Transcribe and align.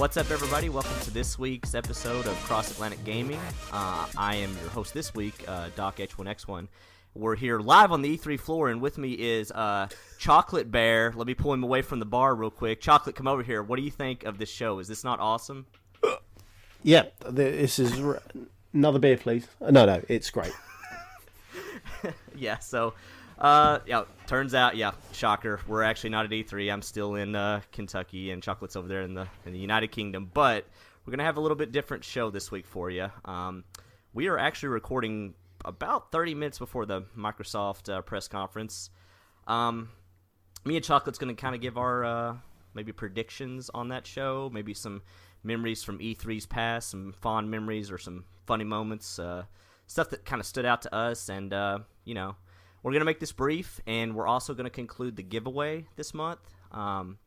What's 0.00 0.16
up, 0.16 0.30
everybody? 0.30 0.70
Welcome 0.70 0.98
to 1.02 1.10
this 1.10 1.38
week's 1.38 1.74
episode 1.74 2.26
of 2.26 2.34
Cross 2.44 2.70
Atlantic 2.70 3.04
Gaming. 3.04 3.38
Uh, 3.70 4.06
I 4.16 4.36
am 4.36 4.56
your 4.62 4.70
host 4.70 4.94
this 4.94 5.14
week, 5.14 5.44
uh, 5.46 5.68
Doc 5.76 5.98
H1X1. 5.98 6.68
We're 7.14 7.36
here 7.36 7.60
live 7.60 7.92
on 7.92 8.00
the 8.00 8.16
E3 8.16 8.40
floor, 8.40 8.70
and 8.70 8.80
with 8.80 8.96
me 8.96 9.12
is 9.12 9.52
uh, 9.52 9.88
Chocolate 10.18 10.70
Bear. 10.70 11.12
Let 11.14 11.26
me 11.26 11.34
pull 11.34 11.52
him 11.52 11.62
away 11.62 11.82
from 11.82 11.98
the 11.98 12.06
bar 12.06 12.34
real 12.34 12.50
quick. 12.50 12.80
Chocolate, 12.80 13.14
come 13.14 13.28
over 13.28 13.42
here. 13.42 13.62
What 13.62 13.76
do 13.76 13.82
you 13.82 13.90
think 13.90 14.24
of 14.24 14.38
this 14.38 14.48
show? 14.48 14.78
Is 14.78 14.88
this 14.88 15.04
not 15.04 15.20
awesome? 15.20 15.66
Yeah, 16.82 17.02
this 17.28 17.78
is 17.78 18.00
r- 18.00 18.22
another 18.72 18.98
beer, 18.98 19.18
please. 19.18 19.48
Uh, 19.60 19.70
No, 19.70 19.84
no, 19.84 20.00
it's 20.08 20.30
great. 20.30 20.52
yeah, 22.34 22.58
so 22.58 22.94
uh, 23.40 23.78
yeah, 23.86 24.04
turns 24.26 24.54
out, 24.54 24.76
yeah, 24.76 24.92
shocker, 25.12 25.60
we're 25.66 25.82
actually 25.82 26.10
not 26.10 26.26
at 26.26 26.30
E3. 26.30 26.72
I'm 26.72 26.82
still 26.82 27.14
in 27.14 27.34
uh, 27.34 27.60
Kentucky, 27.72 28.30
and 28.30 28.42
Chocolate's 28.42 28.76
over 28.76 28.86
there 28.86 29.02
in 29.02 29.14
the 29.14 29.26
in 29.46 29.52
the 29.52 29.58
United 29.58 29.88
Kingdom. 29.88 30.30
But 30.32 30.66
we're 31.04 31.12
gonna 31.12 31.24
have 31.24 31.38
a 31.38 31.40
little 31.40 31.56
bit 31.56 31.72
different 31.72 32.04
show 32.04 32.30
this 32.30 32.50
week 32.50 32.66
for 32.66 32.90
you. 32.90 33.08
Um, 33.24 33.64
we 34.12 34.28
are 34.28 34.38
actually 34.38 34.70
recording 34.70 35.34
about 35.64 36.12
30 36.12 36.34
minutes 36.34 36.58
before 36.58 36.86
the 36.86 37.02
Microsoft 37.16 37.92
uh, 37.92 38.02
press 38.02 38.28
conference. 38.28 38.90
Um, 39.46 39.90
me 40.64 40.76
and 40.76 40.84
Chocolate's 40.84 41.18
gonna 41.18 41.34
kind 41.34 41.54
of 41.54 41.62
give 41.62 41.78
our 41.78 42.04
uh, 42.04 42.36
maybe 42.74 42.92
predictions 42.92 43.70
on 43.72 43.88
that 43.88 44.06
show, 44.06 44.50
maybe 44.52 44.74
some 44.74 45.02
memories 45.42 45.82
from 45.82 45.98
E3's 45.98 46.44
past, 46.46 46.90
some 46.90 47.12
fond 47.12 47.50
memories 47.50 47.90
or 47.90 47.98
some 47.98 48.24
funny 48.46 48.64
moments, 48.64 49.18
uh, 49.18 49.44
stuff 49.86 50.10
that 50.10 50.24
kind 50.24 50.40
of 50.40 50.46
stood 50.46 50.66
out 50.66 50.82
to 50.82 50.94
us, 50.94 51.28
and 51.28 51.52
uh, 51.52 51.78
you 52.04 52.14
know, 52.14 52.36
we're 52.82 52.92
gonna 52.92 53.04
make 53.04 53.20
this 53.20 53.32
brief, 53.32 53.80
and 53.86 54.14
we're 54.14 54.26
also 54.26 54.54
gonna 54.54 54.70
conclude 54.70 55.16
the 55.16 55.22
giveaway 55.22 55.86
this 55.96 56.14
month. 56.14 56.40
Um, 56.72 57.18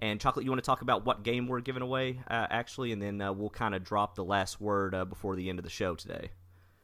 and 0.00 0.20
chocolate, 0.20 0.44
you 0.44 0.50
want 0.50 0.62
to 0.62 0.66
talk 0.66 0.82
about 0.82 1.04
what 1.04 1.22
game 1.24 1.48
we're 1.48 1.60
giving 1.60 1.82
away, 1.82 2.20
uh, 2.30 2.46
actually, 2.50 2.92
and 2.92 3.02
then 3.02 3.20
uh, 3.20 3.32
we'll 3.32 3.50
kind 3.50 3.74
of 3.74 3.82
drop 3.82 4.14
the 4.14 4.24
last 4.24 4.60
word 4.60 4.94
uh, 4.94 5.04
before 5.04 5.34
the 5.34 5.48
end 5.48 5.58
of 5.58 5.64
the 5.64 5.70
show 5.70 5.94
today. 5.96 6.30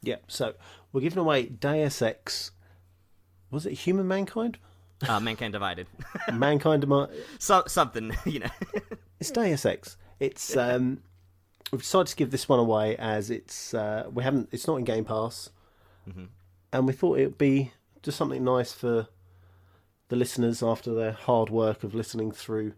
Yeah, 0.03 0.17
so 0.27 0.55
we're 0.93 1.01
giving 1.01 1.19
away 1.19 1.47
Deus 1.47 2.03
Ex. 2.03 2.51
Was 3.51 3.67
it 3.67 3.73
Human 3.73 4.09
Mankind? 4.09 4.59
Uh, 5.09 5.21
Mankind 5.21 5.53
Divided, 5.53 5.87
Mankind 6.33 6.81
Demi- 6.83 7.07
so, 7.39 7.63
something, 7.67 8.13
you 8.25 8.41
know. 8.41 8.51
It's 9.21 9.31
Deus 9.31 9.65
Ex. 9.65 9.97
It's 10.19 10.57
um, 10.57 11.03
we've 11.71 11.83
decided 11.83 12.09
to 12.09 12.17
give 12.17 12.31
this 12.31 12.49
one 12.49 12.59
away 12.59 12.97
as 12.97 13.31
it's 13.31 13.75
uh, 13.75 14.09
we 14.13 14.23
haven't. 14.25 14.49
It's 14.53 14.67
not 14.67 14.77
in 14.77 14.85
Game 14.85 15.05
Pass, 15.05 15.51
and 16.73 16.87
we 16.87 16.93
thought 16.93 17.19
it 17.19 17.25
would 17.27 17.39
be 17.39 17.73
just 18.05 18.17
something 18.19 18.45
nice 18.45 18.73
for 18.73 19.09
the 20.09 20.17
listeners 20.17 20.63
after 20.63 20.95
their 20.95 21.13
hard 21.13 21.51
work 21.51 21.83
of 21.83 21.95
listening 21.95 22.31
through 22.31 22.75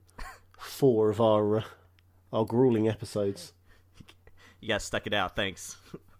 four 0.58 1.10
of 1.10 1.20
our 1.20 1.58
uh, 1.58 1.62
our 2.32 2.44
grueling 2.44 2.88
episodes. 2.88 3.52
You 4.60 4.69
guys 4.69 4.84
stuck 4.84 5.06
it 5.06 5.12
out. 5.14 5.36
Thanks. 5.36 5.77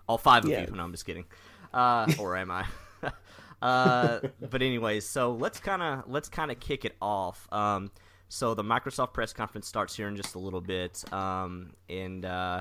All 0.09 0.19
five 0.19 0.45
of 0.45 0.51
Yeah. 0.51 0.67
you. 0.67 0.73
No, 0.75 0.85
I'm 0.85 0.93
just 0.93 1.07
kidding. 1.07 1.25
Uh, 1.73 2.13
or 2.19 2.37
am 2.37 2.51
I? 2.51 2.67
uh, 3.63 4.21
but 4.41 4.63
anyways, 4.63 5.07
so 5.09 5.33
let's 5.33 5.59
kind 5.61 5.83
of 5.83 6.05
let's 6.09 6.29
kind 6.29 6.51
of 6.51 6.61
kick 6.61 6.85
it 6.85 6.97
off. 7.01 7.49
Um, 7.53 7.91
so 8.29 8.55
the 8.55 8.65
Microsoft 8.65 9.13
press 9.13 9.33
conference 9.33 9.69
starts 9.69 9.97
here 9.97 10.09
in 10.09 10.17
just 10.17 10.35
a 10.35 10.39
little 10.39 10.61
bit, 10.61 11.05
um, 11.13 11.75
and 11.89 12.25
uh, 12.25 12.61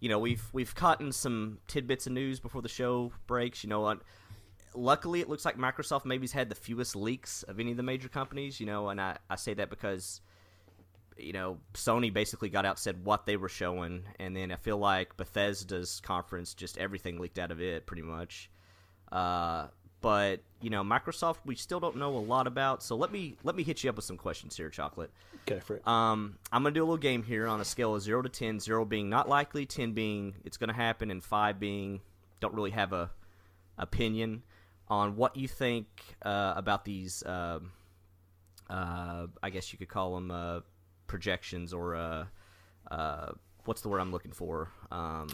you 0.00 0.08
know 0.08 0.18
we've 0.18 0.42
we've 0.52 0.74
caught 0.74 1.00
in 1.00 1.12
some 1.12 1.58
tidbits 1.68 2.06
of 2.06 2.12
news 2.14 2.40
before 2.40 2.62
the 2.62 2.68
show 2.68 3.12
breaks. 3.26 3.62
You 3.62 3.70
know 3.70 3.80
what? 3.80 4.00
Luckily, 4.74 5.20
it 5.20 5.28
looks 5.28 5.44
like 5.44 5.58
Microsoft 5.58 6.04
maybe's 6.04 6.32
had 6.32 6.48
the 6.48 6.54
fewest 6.54 6.96
leaks 6.96 7.42
of 7.42 7.60
any 7.60 7.72
of 7.72 7.76
the 7.76 7.82
major 7.82 8.08
companies. 8.08 8.60
You 8.60 8.66
know, 8.66 8.88
and 8.88 9.00
I, 9.00 9.18
I 9.28 9.36
say 9.36 9.54
that 9.54 9.70
because 9.70 10.20
you 11.18 11.32
know, 11.32 11.58
Sony 11.74 12.12
basically 12.12 12.48
got 12.48 12.64
out 12.64 12.78
said 12.78 13.04
what 13.04 13.26
they 13.26 13.36
were 13.36 13.48
showing, 13.48 14.04
and 14.18 14.36
then 14.36 14.50
I 14.50 14.56
feel 14.56 14.78
like 14.78 15.16
Bethesda's 15.16 16.00
conference 16.00 16.54
just 16.54 16.78
everything 16.78 17.18
leaked 17.18 17.38
out 17.38 17.50
of 17.50 17.60
it 17.60 17.86
pretty 17.86 18.02
much. 18.02 18.50
Uh, 19.10 19.68
but 20.00 20.40
you 20.60 20.70
know, 20.70 20.82
Microsoft 20.82 21.36
we 21.44 21.54
still 21.54 21.80
don't 21.80 21.96
know 21.96 22.16
a 22.16 22.18
lot 22.18 22.46
about. 22.46 22.82
So 22.82 22.96
let 22.96 23.12
me 23.12 23.36
let 23.42 23.54
me 23.54 23.62
hit 23.62 23.84
you 23.84 23.90
up 23.90 23.96
with 23.96 24.04
some 24.04 24.16
questions 24.16 24.56
here, 24.56 24.70
Chocolate. 24.70 25.10
Go 25.46 25.60
for 25.60 25.76
it. 25.76 25.86
Um, 25.86 26.38
I'm 26.50 26.62
gonna 26.62 26.74
do 26.74 26.82
a 26.82 26.84
little 26.84 26.96
game 26.96 27.22
here 27.22 27.46
on 27.46 27.60
a 27.60 27.64
scale 27.64 27.94
of 27.94 28.02
zero 28.02 28.22
to 28.22 28.28
10, 28.28 28.60
0 28.60 28.84
being 28.84 29.08
not 29.08 29.28
likely, 29.28 29.66
ten 29.66 29.92
being 29.92 30.34
it's 30.44 30.56
gonna 30.56 30.72
happen, 30.72 31.10
and 31.10 31.22
five 31.22 31.58
being 31.58 32.00
don't 32.40 32.54
really 32.54 32.70
have 32.72 32.92
a 32.92 33.10
opinion 33.78 34.42
on 34.88 35.16
what 35.16 35.36
you 35.36 35.48
think 35.48 35.86
uh, 36.22 36.54
about 36.56 36.84
these. 36.84 37.22
um 37.26 37.72
uh, 38.70 39.26
I 39.42 39.50
guess 39.50 39.70
you 39.72 39.78
could 39.78 39.88
call 39.88 40.14
them 40.14 40.30
uh, 40.30 40.60
projections 41.06 41.74
or 41.74 41.94
uh, 41.94 42.24
uh, 42.90 43.32
what's 43.66 43.82
the 43.82 43.88
word 43.90 43.98
I'm 44.00 44.10
looking 44.12 44.32
for? 44.32 44.70
Um, 44.90 45.28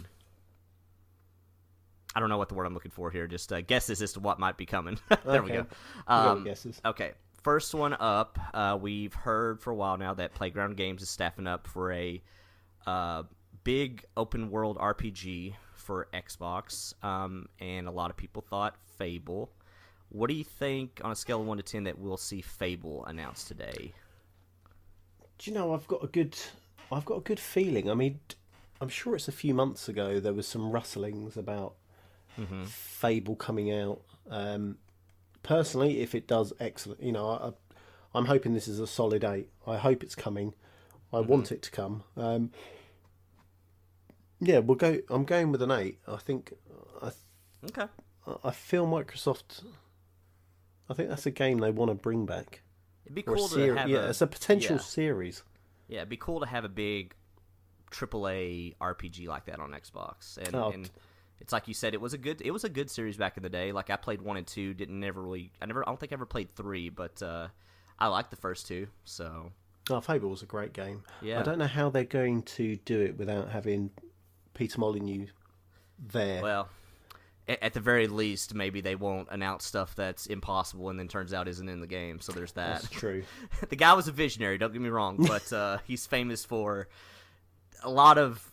I 2.16 2.20
don't 2.20 2.30
know 2.30 2.38
what 2.38 2.48
the 2.48 2.54
word 2.56 2.64
I'm 2.66 2.74
looking 2.74 2.90
for 2.90 3.10
here. 3.10 3.28
Just 3.28 3.52
uh, 3.52 3.60
guesses 3.60 4.02
as 4.02 4.14
to 4.14 4.20
what 4.20 4.40
might 4.40 4.56
be 4.56 4.66
coming. 4.66 4.98
there 5.24 5.42
we 5.42 5.50
Okay. 5.50 5.52
go. 5.52 5.66
We 6.08 6.22
got 6.22 6.36
Um, 6.38 6.44
guesses. 6.44 6.80
Okay, 6.84 7.12
first 7.44 7.74
one 7.74 7.94
up. 8.00 8.38
Uh, 8.52 8.76
we've 8.80 9.14
heard 9.14 9.60
for 9.60 9.70
a 9.70 9.74
while 9.76 9.96
now 9.98 10.14
that 10.14 10.34
Playground 10.34 10.76
Games 10.76 11.02
is 11.02 11.08
staffing 11.10 11.46
up 11.46 11.68
for 11.68 11.92
a 11.92 12.20
uh, 12.86 13.22
big 13.68 14.02
open 14.16 14.50
world 14.50 14.78
RPG 14.78 15.52
for 15.74 16.08
Xbox, 16.14 16.94
um, 17.04 17.50
and 17.60 17.86
a 17.86 17.90
lot 17.90 18.08
of 18.08 18.16
people 18.16 18.40
thought 18.40 18.74
Fable. 18.96 19.50
What 20.08 20.30
do 20.30 20.34
you 20.34 20.42
think 20.42 21.02
on 21.04 21.12
a 21.12 21.14
scale 21.14 21.42
of 21.42 21.46
one 21.46 21.58
to 21.58 21.62
ten 21.62 21.84
that 21.84 21.98
we'll 21.98 22.16
see 22.16 22.40
Fable 22.40 23.04
announced 23.04 23.46
today? 23.46 23.92
Do 25.36 25.50
you 25.50 25.54
know 25.54 25.74
I've 25.74 25.86
got 25.86 26.02
a 26.02 26.06
good 26.06 26.34
I've 26.90 27.04
got 27.04 27.18
a 27.18 27.20
good 27.20 27.38
feeling. 27.38 27.90
I 27.90 27.94
mean, 27.94 28.20
I'm 28.80 28.88
sure 28.88 29.14
it's 29.14 29.28
a 29.28 29.32
few 29.32 29.52
months 29.52 29.86
ago 29.86 30.18
there 30.18 30.32
was 30.32 30.48
some 30.48 30.70
rustlings 30.70 31.36
about 31.36 31.74
Fable 32.64 33.36
coming 33.36 33.70
out. 33.70 34.00
Um, 34.30 34.78
personally, 35.42 36.00
if 36.00 36.14
it 36.14 36.26
does 36.26 36.54
excellent, 36.58 37.02
you 37.02 37.12
know, 37.12 37.28
I, 37.28 37.50
I'm 38.16 38.24
hoping 38.24 38.54
this 38.54 38.66
is 38.66 38.80
a 38.80 38.86
solid 38.86 39.24
eight. 39.24 39.50
I 39.66 39.76
hope 39.76 40.02
it's 40.02 40.14
coming. 40.14 40.54
I 41.12 41.20
want 41.20 41.52
it 41.52 41.60
to 41.62 41.70
come. 41.70 42.04
Um, 42.16 42.50
yeah, 44.40 44.58
we'll 44.58 44.76
go. 44.76 44.98
I'm 45.10 45.24
going 45.24 45.52
with 45.52 45.62
an 45.62 45.70
eight. 45.70 45.98
I 46.06 46.16
think. 46.16 46.52
I 47.02 47.10
Okay. 47.66 47.86
I 48.44 48.50
feel 48.50 48.86
Microsoft. 48.86 49.64
I 50.88 50.94
think 50.94 51.08
that's 51.08 51.26
a 51.26 51.30
game 51.30 51.58
they 51.58 51.70
want 51.70 51.90
to 51.90 51.94
bring 51.94 52.26
back. 52.26 52.62
It'd 53.04 53.14
be 53.14 53.22
cool 53.22 53.48
to 53.48 53.74
have 53.74 53.88
yeah, 53.88 53.98
a, 53.98 54.08
it's 54.10 54.20
a 54.20 54.26
potential 54.26 54.76
yeah. 54.76 54.82
series. 54.82 55.42
Yeah, 55.88 55.98
it'd 55.98 56.08
be 56.10 56.16
cool 56.18 56.40
to 56.40 56.46
have 56.46 56.64
a 56.64 56.68
big 56.68 57.14
AAA 57.90 58.76
RPG 58.80 59.26
like 59.26 59.46
that 59.46 59.60
on 59.60 59.70
Xbox. 59.70 60.36
And, 60.36 60.54
Oh. 60.54 60.70
and 60.70 60.90
it's 61.40 61.52
like 61.52 61.68
you 61.68 61.74
said, 61.74 61.94
it 61.94 62.00
was 62.00 62.12
a 62.12 62.18
good 62.18 62.42
it 62.42 62.50
was 62.50 62.64
a 62.64 62.68
good 62.68 62.90
series 62.90 63.16
back 63.16 63.36
in 63.36 63.42
the 63.42 63.48
day. 63.48 63.72
Like 63.72 63.90
I 63.90 63.96
played 63.96 64.20
one 64.20 64.36
and 64.36 64.46
two, 64.46 64.74
didn't 64.74 65.00
never 65.00 65.22
really 65.22 65.52
I 65.60 65.66
never 65.66 65.82
I 65.82 65.90
don't 65.90 65.98
think 65.98 66.12
I 66.12 66.14
ever 66.14 66.26
played 66.26 66.54
three, 66.54 66.90
but 66.90 67.22
uh, 67.22 67.48
I 67.98 68.08
liked 68.08 68.30
the 68.30 68.36
first 68.36 68.66
two. 68.66 68.88
So 69.04 69.52
Oh, 69.90 70.00
Fable 70.00 70.28
was 70.28 70.42
a 70.42 70.46
great 70.46 70.74
game. 70.74 71.02
Yeah. 71.22 71.40
I 71.40 71.42
don't 71.42 71.58
know 71.58 71.66
how 71.66 71.88
they're 71.88 72.04
going 72.04 72.42
to 72.42 72.76
do 72.76 73.00
it 73.00 73.16
without 73.16 73.48
having 73.48 73.90
Peter 74.58 74.80
Molyneux 74.80 75.28
there. 76.12 76.42
well, 76.42 76.68
at 77.48 77.72
the 77.72 77.80
very 77.80 78.08
least, 78.08 78.54
maybe 78.54 78.80
they 78.80 78.96
won't 78.96 79.28
announce 79.30 79.64
stuff 79.64 79.94
that's 79.94 80.26
impossible 80.26 80.90
and 80.90 80.98
then 80.98 81.06
turns 81.06 81.32
out 81.32 81.46
isn't 81.46 81.68
in 81.68 81.80
the 81.80 81.86
game. 81.86 82.20
So 82.20 82.32
there's 82.32 82.52
that. 82.52 82.82
That's 82.82 82.90
true. 82.90 83.22
the 83.68 83.76
guy 83.76 83.94
was 83.94 84.08
a 84.08 84.12
visionary. 84.12 84.58
Don't 84.58 84.72
get 84.72 84.82
me 84.82 84.88
wrong, 84.88 85.16
but 85.28 85.50
uh, 85.52 85.78
he's 85.86 86.06
famous 86.06 86.44
for 86.44 86.88
a 87.84 87.88
lot 87.88 88.18
of 88.18 88.44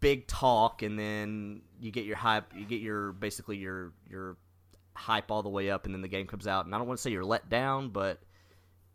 big 0.00 0.26
talk, 0.26 0.82
and 0.82 0.98
then 0.98 1.62
you 1.80 1.92
get 1.92 2.04
your 2.04 2.16
hype. 2.16 2.52
You 2.54 2.64
get 2.64 2.80
your 2.80 3.12
basically 3.12 3.56
your 3.56 3.92
your 4.10 4.36
hype 4.94 5.30
all 5.30 5.44
the 5.44 5.48
way 5.48 5.70
up, 5.70 5.86
and 5.86 5.94
then 5.94 6.02
the 6.02 6.08
game 6.08 6.26
comes 6.26 6.48
out, 6.48 6.66
and 6.66 6.74
I 6.74 6.78
don't 6.78 6.88
want 6.88 6.98
to 6.98 7.02
say 7.02 7.10
you're 7.10 7.24
let 7.24 7.48
down, 7.48 7.90
but 7.90 8.18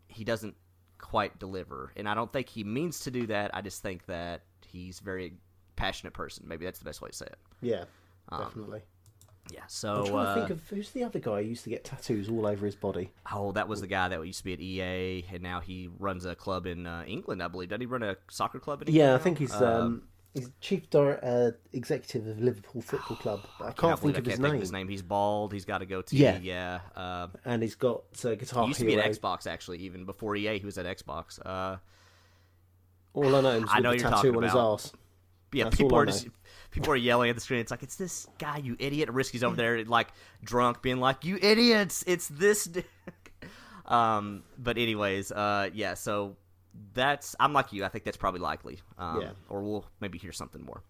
he 0.09 0.25
doesn't 0.25 0.55
quite 0.99 1.39
deliver, 1.39 1.93
and 1.95 2.09
I 2.09 2.13
don't 2.13 2.31
think 2.31 2.49
he 2.49 2.65
means 2.65 2.99
to 3.01 3.11
do 3.11 3.25
that. 3.27 3.55
I 3.55 3.61
just 3.61 3.81
think 3.81 4.05
that 4.07 4.41
he's 4.67 4.99
very 4.99 5.33
passionate 5.77 6.13
person. 6.13 6.43
Maybe 6.47 6.65
that's 6.65 6.79
the 6.79 6.85
best 6.85 7.01
way 7.01 7.09
to 7.09 7.15
say 7.15 7.27
it. 7.27 7.37
Yeah, 7.61 7.85
definitely. 8.29 8.81
Yeah. 9.53 9.61
so 9.69 10.01
I'm 10.01 10.05
trying 10.07 10.25
uh, 10.25 10.33
to 10.35 10.39
think 10.41 10.49
of 10.49 10.67
who's 10.69 10.89
the 10.91 11.05
other 11.05 11.19
guy 11.19 11.41
who 11.41 11.47
used 11.47 11.63
to 11.63 11.69
get 11.69 11.85
tattoos 11.85 12.27
all 12.27 12.45
over 12.45 12.65
his 12.65 12.75
body. 12.75 13.11
oh, 13.33 13.53
that 13.53 13.69
was 13.69 13.79
the 13.79 13.87
guy 13.87 14.09
that 14.09 14.25
used 14.27 14.39
to 14.39 14.43
be 14.43 14.51
at 14.51 14.59
EA, 14.59 15.25
and 15.31 15.41
now 15.41 15.61
he 15.61 15.89
runs 15.99 16.25
a 16.25 16.35
club 16.35 16.65
in 16.67 16.85
uh, 16.85 17.05
England, 17.07 17.41
I 17.41 17.47
believe. 17.47 17.69
Doesn't 17.69 17.79
he 17.79 17.85
run 17.87 18.03
a 18.03 18.17
soccer 18.29 18.59
club 18.59 18.81
in 18.81 18.89
England? 18.89 19.07
Yeah, 19.09 19.15
I 19.15 19.19
think 19.19 19.37
he's 19.37 19.53
Uh, 19.53 19.83
um, 19.83 20.03
he's 20.33 20.51
chief 20.59 20.89
dir- 20.89 21.19
uh, 21.23 21.51
executive 21.71 22.27
of 22.27 22.41
Liverpool 22.41 22.81
Football 22.81 23.15
Club. 23.17 23.39
I 23.61 23.71
cannot 23.71 23.77
can't 23.77 23.99
think 24.01 24.17
of 24.17 24.27
I 24.27 24.29
his 24.31 24.33
can't 24.33 24.41
name. 24.41 24.51
think 24.51 24.55
of 24.55 24.61
his 24.63 24.71
name. 24.73 24.87
He's 24.89 25.01
bald. 25.01 25.53
He's 25.53 25.63
got 25.65 25.81
a 25.81 25.85
goatee. 25.85 26.17
Yeah. 26.17 26.39
yeah. 26.41 26.79
Uh, 26.93 27.27
And 27.45 27.61
he's 27.63 27.75
got 27.75 28.03
uh, 28.25 28.35
Guitar 28.35 28.63
he 28.63 28.67
used 28.69 28.79
to 28.81 28.85
be 28.85 28.99
at 28.99 29.09
Xbox 29.09 29.47
actually. 29.47 29.77
Even 29.79 30.03
before 30.03 30.35
EA, 30.35 30.59
he 30.59 30.65
was 30.65 30.77
at 30.77 30.85
Xbox. 30.85 31.39
Uh, 31.45 31.77
All 33.13 33.33
I 33.33 33.39
know 33.41 33.49
is 33.51 33.63
I 33.69 33.79
know 33.79 33.91
the 33.93 33.99
tattoo 33.99 34.35
on 34.35 34.43
his 34.43 34.51
about. 34.51 34.91
Yeah, 35.53 35.65
That's 35.65 35.75
people 35.77 35.97
are 35.97 36.05
just 36.05 36.27
people 36.71 36.91
are 36.91 36.95
yelling 36.97 37.29
at 37.29 37.35
the 37.35 37.41
screen. 37.41 37.59
It's 37.59 37.71
like 37.71 37.83
it's 37.83 37.95
this 37.95 38.27
guy, 38.37 38.57
you 38.57 38.75
idiot. 38.79 39.09
Risky's 39.09 39.43
over 39.43 39.55
there 39.55 39.83
like 39.85 40.09
drunk, 40.43 40.81
being 40.81 40.99
like, 40.99 41.23
"You 41.25 41.37
idiots! 41.41 42.03
It's 42.07 42.27
this." 42.27 42.65
d-" 42.65 42.83
um, 43.85 44.43
but 44.57 44.77
anyways, 44.77 45.31
uh, 45.31 45.69
yeah. 45.73 45.93
So 45.93 46.35
that's 46.93 47.35
I'm 47.39 47.53
like 47.53 47.73
you. 47.73 47.85
I 47.85 47.87
think 47.89 48.03
that's 48.03 48.17
probably 48.17 48.41
likely. 48.41 48.79
Um, 48.97 49.21
Yeah. 49.21 49.29
Or 49.49 49.61
we'll 49.61 49.85
maybe 49.99 50.17
hear 50.17 50.31
something 50.31 50.63
more. 50.63 50.81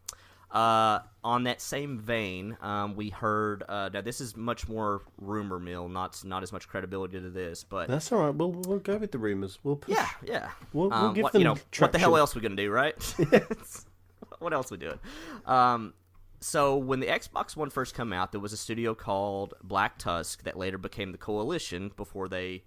Uh, 0.49 0.99
on 1.25 1.43
that 1.43 1.61
same 1.61 1.99
vein, 1.99 2.57
um, 2.61 2.95
we 2.95 3.09
heard. 3.09 3.63
Uh, 3.67 3.89
now 3.93 3.99
this 4.01 4.21
is 4.21 4.35
much 4.37 4.67
more 4.69 5.01
rumor 5.17 5.59
mill, 5.59 5.89
not 5.89 6.23
not 6.23 6.41
as 6.41 6.53
much 6.53 6.69
credibility 6.69 7.19
to 7.19 7.29
this, 7.29 7.63
but 7.65 7.89
That's 7.89 8.11
all 8.13 8.19
right. 8.19 8.33
We'll 8.33 8.53
we'll 8.53 8.79
go 8.79 8.95
with 8.97 9.11
the 9.11 9.17
rumors. 9.19 9.59
We'll 9.63 9.75
push. 9.75 9.95
yeah, 9.95 10.07
yeah. 10.25 10.49
We'll- 10.71 10.89
we'll 10.89 10.97
Um, 10.97 11.13
give 11.13 11.23
what, 11.23 11.33
them 11.33 11.41
you 11.41 11.47
know 11.49 11.57
what 11.79 11.91
the 11.91 11.99
hell 11.99 12.15
else 12.15 12.33
we 12.33 12.39
gonna 12.41 12.55
do, 12.55 12.71
right? 12.71 12.95
what 14.39 14.53
else 14.53 14.71
we 14.71 14.77
doing? 14.77 14.99
Um, 15.45 15.93
so 16.39 16.77
when 16.77 16.99
the 16.99 17.07
Xbox 17.07 17.55
One 17.55 17.69
first 17.69 17.95
came 17.95 18.13
out, 18.13 18.31
there 18.31 18.41
was 18.41 18.53
a 18.53 18.57
studio 18.57 18.93
called 18.93 19.53
Black 19.63 19.97
Tusk 19.97 20.43
that 20.43 20.57
later 20.57 20.77
became 20.77 21.11
the 21.11 21.17
Coalition 21.17 21.91
before 21.95 22.27
they 22.27 22.63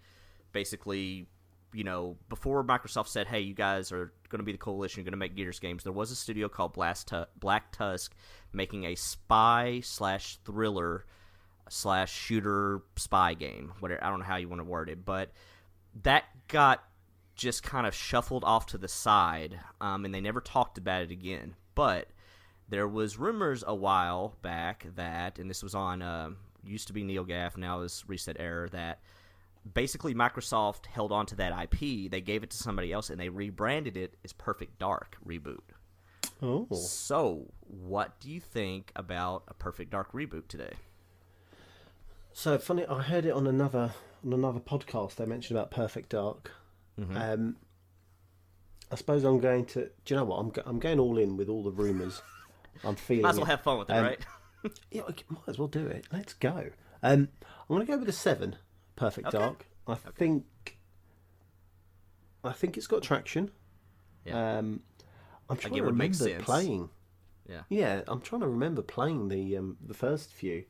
basically, 0.53 1.27
you 1.73 1.85
know, 1.85 2.17
before 2.29 2.65
Microsoft 2.65 3.09
said, 3.09 3.29
"Hey, 3.29 3.41
you 3.41 3.55
guys 3.55 3.93
are 3.93 4.13
going 4.29 4.41
to 4.41 4.45
be 4.45 4.53
the 4.53 4.59
Coalition, 4.59 5.01
you're 5.01 5.05
going 5.05 5.13
to 5.13 5.19
make 5.19 5.37
Gears 5.37 5.61
games." 5.61 5.85
There 5.85 5.93
was 5.93 6.11
a 6.11 6.17
studio 6.17 6.49
called 6.49 6.73
Blast 6.73 7.13
Black 7.39 7.71
Tusk 7.71 8.15
making 8.53 8.85
a 8.85 8.97
spy 8.97 9.81
slash 9.85 10.39
thriller 10.45 11.05
slash 11.69 12.13
shooter 12.13 12.83
spy 12.97 13.35
game. 13.35 13.73
Whatever 13.79 14.03
I 14.05 14.11
don't 14.11 14.19
know 14.19 14.25
how 14.27 14.37
you 14.37 14.49
want 14.49 14.61
to 14.61 14.65
word 14.65 14.89
it, 14.89 15.05
but 15.05 15.31
that 16.03 16.25
got 16.49 16.83
just 17.41 17.63
kind 17.63 17.87
of 17.87 17.95
shuffled 17.95 18.45
off 18.45 18.67
to 18.67 18.77
the 18.77 18.87
side, 18.87 19.59
um, 19.81 20.05
and 20.05 20.15
they 20.15 20.21
never 20.21 20.43
talked 20.43 20.77
about 20.77 21.01
it 21.01 21.11
again. 21.11 21.55
But 21.75 22.09
there 22.69 22.87
was 22.87 23.17
rumors 23.17 23.65
a 23.67 23.75
while 23.75 24.37
back 24.43 24.87
that, 24.95 25.39
and 25.39 25.49
this 25.49 25.63
was 25.63 25.75
on 25.75 26.03
uh, 26.03 26.33
used 26.63 26.87
to 26.89 26.93
be 26.93 27.03
NeoGAF, 27.03 27.57
now 27.57 27.81
is 27.81 28.05
ResetEra, 28.07 28.71
that 28.73 29.01
basically 29.73 30.15
Microsoft 30.15 30.85
held 30.85 31.13
on 31.13 31.25
to 31.27 31.37
that 31.37 31.59
IP, 31.63 32.11
they 32.11 32.21
gave 32.21 32.43
it 32.43 32.51
to 32.51 32.59
somebody 32.59 32.93
else, 32.93 33.09
and 33.09 33.19
they 33.19 33.31
rebranded 33.31 33.97
it 33.97 34.19
as 34.23 34.35
Perfect 34.35 34.79
Dark 34.79 35.17
reboot. 35.27 35.61
Oh. 36.43 36.67
So, 36.75 37.47
what 37.61 38.21
do 38.21 38.31
you 38.31 38.41
think 38.41 38.93
about 38.95 39.45
a 39.49 39.55
Perfect 39.55 39.93
Dark 39.93 40.13
reboot 40.13 40.47
today? 40.49 40.75
So 42.35 42.59
funny. 42.59 42.85
I 42.85 43.01
heard 43.01 43.25
it 43.25 43.33
on 43.33 43.47
another 43.47 43.95
on 44.23 44.35
another 44.35 44.61
podcast. 44.61 45.15
They 45.15 45.25
mentioned 45.25 45.59
about 45.59 45.71
Perfect 45.71 46.11
Dark. 46.11 46.53
Mm-hmm. 47.01 47.17
Um, 47.17 47.57
I 48.93 48.97
suppose 48.97 49.25
I'm 49.25 49.41
going 49.41 49.65
to. 49.67 49.85
Do 50.05 50.15
you 50.15 50.17
know 50.17 50.25
what? 50.25 50.37
I'm 50.37 50.51
go- 50.51 50.63
I'm 50.67 50.79
going 50.79 50.99
all 51.01 51.17
in 51.19 51.37
with 51.37 51.49
all 51.49 51.63
the 51.63 51.71
rumours. 51.71 52.21
I'm 52.85 52.97
feeling. 53.07 53.23
Might 53.23 53.31
as 53.31 53.37
well 53.37 53.47
it. 53.47 53.51
have 53.51 53.63
fun 53.63 53.79
with 53.79 53.91
it, 53.91 53.95
Um, 53.97 54.05
right? 54.05 54.27
Yeah, 54.91 55.03
I 55.09 55.15
might 55.31 55.49
as 55.49 55.59
well 55.59 55.69
do 55.69 55.87
it. 55.87 56.05
Let's 56.13 56.35
go. 56.35 56.69
Um, 57.03 57.29
I'm 57.43 57.67
going 57.69 57.81
to 57.87 57.91
go 57.91 57.97
with 57.99 58.09
a 58.11 58.13
seven. 58.13 58.57
Perfect 58.97 59.29
Okay. 59.29 59.39
Dark. 59.39 59.67
I 59.89 59.95
think. 59.95 60.45
I 62.45 62.53
think 62.53 62.77
it's 62.77 62.87
got 62.87 63.03
traction. 63.03 63.51
Yeah. 64.27 64.59
Um, 64.59 64.81
I'm 65.49 65.57
trying 65.57 65.75
to 65.75 65.83
remember 65.83 66.15
sense. 66.15 66.45
playing. 66.45 66.91
Yeah. 67.49 67.63
Yeah, 67.69 68.03
I'm 68.07 68.21
trying 68.21 68.43
to 68.43 68.49
remember 68.49 68.83
playing 68.83 69.29
the 69.29 69.57
um, 69.57 69.77
the 69.85 69.95
first 69.95 70.31
few. 70.33 70.65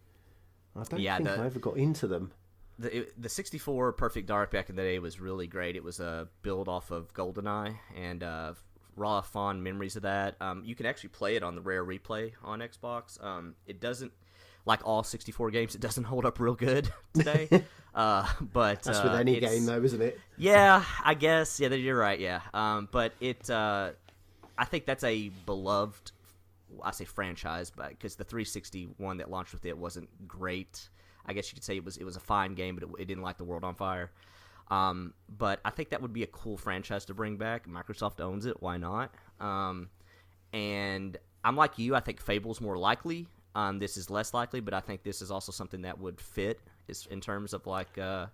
I 0.76 0.84
don't 0.84 1.00
Yeah, 1.00 1.16
think 1.16 1.28
the- 1.28 1.40
I 1.42 1.46
ever 1.46 1.58
got 1.58 1.76
into 1.76 2.06
them. 2.06 2.32
The 2.80 2.98
it, 2.98 3.22
the 3.22 3.28
64 3.28 3.92
Perfect 3.92 4.26
Dark 4.26 4.50
back 4.50 4.70
in 4.70 4.76
the 4.76 4.82
day 4.82 4.98
was 4.98 5.20
really 5.20 5.46
great. 5.46 5.76
It 5.76 5.84
was 5.84 6.00
a 6.00 6.28
build 6.42 6.68
off 6.68 6.90
of 6.90 7.12
GoldenEye 7.14 7.76
and 7.96 8.22
uh, 8.22 8.54
raw 8.96 9.20
fond 9.20 9.62
memories 9.62 9.96
of 9.96 10.02
that. 10.02 10.36
Um, 10.40 10.62
you 10.64 10.74
can 10.74 10.86
actually 10.86 11.10
play 11.10 11.36
it 11.36 11.42
on 11.42 11.54
the 11.54 11.60
Rare 11.60 11.84
Replay 11.84 12.32
on 12.42 12.60
Xbox. 12.60 13.22
Um, 13.22 13.54
it 13.66 13.80
doesn't 13.80 14.12
like 14.66 14.80
all 14.84 15.02
64 15.02 15.50
games. 15.50 15.74
It 15.74 15.80
doesn't 15.80 16.04
hold 16.12 16.24
up 16.24 16.40
real 16.40 16.54
good 16.54 16.90
today. 17.14 17.48
uh, 17.94 18.28
but 18.40 18.82
That's 18.82 18.98
uh, 18.98 19.02
with 19.04 19.20
any 19.20 19.38
game, 19.40 19.66
though, 19.66 19.82
isn't 19.82 20.00
it? 20.00 20.18
yeah, 20.36 20.84
I 21.04 21.14
guess. 21.14 21.60
Yeah, 21.60 21.68
you're 21.68 21.98
right. 21.98 22.18
Yeah, 22.18 22.40
um, 22.54 22.88
but 22.90 23.12
it, 23.20 23.48
uh, 23.50 23.90
I 24.56 24.64
think 24.64 24.86
that's 24.86 25.04
a 25.04 25.28
beloved. 25.46 26.12
I 26.84 26.92
say 26.92 27.04
franchise, 27.04 27.72
but 27.74 27.90
because 27.90 28.14
the 28.14 28.22
360 28.22 28.90
one 28.98 29.16
that 29.16 29.28
launched 29.28 29.52
with 29.52 29.66
it 29.66 29.76
wasn't 29.76 30.08
great. 30.28 30.88
I 31.26 31.32
guess 31.32 31.50
you 31.50 31.55
could 31.55 31.64
say 31.64 31.76
it 31.76 31.84
was 31.84 31.96
it 31.96 32.05
was 32.05 32.17
a 32.17 32.20
fine 32.20 32.55
game, 32.55 32.75
but 32.76 32.84
it, 32.84 32.90
it 33.02 33.05
didn't 33.06 33.22
light 33.22 33.38
the 33.38 33.44
world 33.44 33.64
on 33.64 33.75
fire. 33.75 34.11
Um, 34.70 35.14
but 35.28 35.61
I 35.64 35.70
think 35.70 35.90
that 35.90 36.00
would 36.00 36.12
be 36.12 36.22
a 36.22 36.28
cool 36.28 36.56
franchise 36.56 37.05
to 37.06 37.14
bring 37.14 37.37
back. 37.37 37.67
Microsoft 37.67 38.20
owns 38.20 38.46
it. 38.46 38.62
Why 38.62 38.76
not? 38.76 39.12
Um, 39.40 39.88
and 40.52 41.17
I'm 41.44 41.56
like 41.56 41.78
you. 41.78 41.94
I 41.94 42.00
think 42.00 42.20
Fable's 42.20 42.61
more 42.61 42.78
likely. 42.78 43.26
Um, 43.55 43.78
this 43.81 43.96
is 43.96 44.11
less 44.11 44.32
likely, 44.32 44.61
but 44.61 44.72
I 44.75 44.81
think 44.81 45.02
this 45.02 45.22
is 45.22 45.31
also 45.31 45.50
something 45.50 45.82
that 45.82 45.99
would 45.99 46.20
fit 46.20 46.61
is 46.87 47.06
in 47.11 47.20
terms 47.20 47.52
of 47.52 47.66
like, 47.66 47.99
uh, 47.99 48.26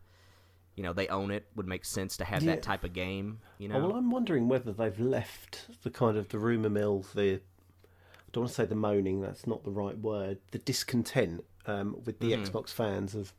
you 0.75 0.83
know, 0.83 0.93
they 0.93 1.09
own 1.09 1.31
it. 1.31 1.47
Would 1.57 1.67
make 1.67 1.87
sense 1.87 2.19
to 2.19 2.25
have 2.25 2.43
Yeah. 2.43 2.57
that 2.57 2.63
type 2.63 2.85
of 2.85 2.93
game. 2.93 3.39
You 3.59 3.71
Oh, 3.71 3.73
know, 3.81 3.89
well, 3.89 3.97
I'm 3.97 4.11
wondering 4.11 4.47
whether 4.47 4.73
they've 4.73 5.01
left 5.01 5.83
the 5.83 5.91
kind 5.91 6.19
of 6.19 6.29
the 6.29 6.39
rumour 6.39 6.69
mill, 6.69 7.05
the 7.15 7.35
I 7.35 8.29
don't 8.33 8.43
want 8.43 8.51
to 8.51 8.55
say 8.55 8.67
the 8.67 8.75
moaning, 8.75 9.23
that's 9.23 9.47
not 9.47 9.65
the 9.65 9.71
right 9.71 9.97
word, 9.97 10.39
the 10.51 10.59
discontent 10.59 11.45
um, 11.67 11.97
with 12.05 12.19
the 12.21 12.33
Xbox 12.33 12.71
fans 12.71 13.15
of 13.15 13.33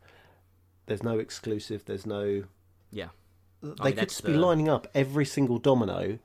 there's 0.86 1.04
no 1.04 1.20
exclusive, 1.20 1.86
there's 1.86 2.06
no. 2.06 2.44
yeah, 2.92 3.10
They 3.62 3.68
mean, 3.68 3.96
could 3.96 4.10
just 4.10 4.24
be 4.26 4.32
the- 4.34 4.40
lining 4.40 4.70
up 4.70 4.88
every 4.94 5.26
single 5.26 5.58
domino 5.60 6.20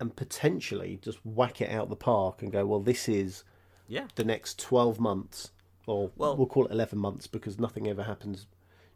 and 0.00 0.14
potentially 0.14 0.98
just 1.02 1.18
whack 1.26 1.60
it 1.60 1.70
out 1.70 1.88
the 1.88 1.96
park 1.96 2.40
and 2.42 2.52
go, 2.52 2.64
well, 2.64 2.80
this 2.80 3.08
is 3.08 3.44
yeah, 3.88 4.06
the 4.14 4.24
next 4.24 4.58
12 4.60 5.00
months, 5.00 5.50
or 5.86 6.10
Well- 6.16 6.36
we'll 6.36 6.46
call 6.46 6.66
it 6.66 6.72
11 6.72 6.98
months 6.98 7.26
because 7.26 7.58
nothing 7.58 7.88
ever 7.88 8.04
happens 8.04 8.46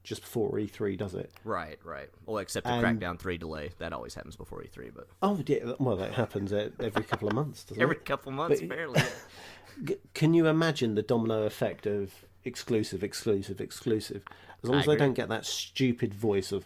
just 0.02 0.22
before 0.22 0.50
E3, 0.52 0.96
does 0.98 1.14
it? 1.14 1.30
right, 1.44 1.78
right. 1.84 2.08
Well, 2.26 2.38
except 2.38 2.66
the 2.66 2.72
And- 2.72 3.00
Crackdown 3.00 3.18
three 3.18 3.38
delay 3.38 3.70
that 3.78 3.92
always 3.92 4.14
happens 4.14 4.36
before 4.36 4.62
E3, 4.62 4.90
but 4.94 5.06
Oh, 5.22 5.40
yeah, 5.46 5.72
well, 5.78 5.96
that 5.96 6.12
happens 6.14 6.52
every 6.52 7.04
couple 7.04 7.28
of 7.28 7.34
months, 7.34 7.64
doesn't 7.64 7.80
every 7.82 7.96
it? 7.96 7.98
Every 8.00 8.04
couple 8.04 8.30
of 8.30 8.36
months, 8.36 8.60
But-. 8.60 9.14
G- 9.84 9.96
Can 10.14 10.34
you 10.34 10.46
imagine 10.48 10.94
the 10.96 11.02
domino 11.02 11.44
effect 11.44 11.86
of 11.86 12.12
exclusive, 12.44 13.02
exclusive, 13.04 13.60
exclusive? 13.60 14.22
As 14.62 14.68
long 14.68 14.76
I 14.76 14.80
as 14.80 14.86
they 14.86 14.92
agree. 14.92 15.06
don't 15.06 15.14
get 15.14 15.28
that 15.30 15.46
stupid 15.46 16.12
voice 16.14 16.52
of 16.52 16.64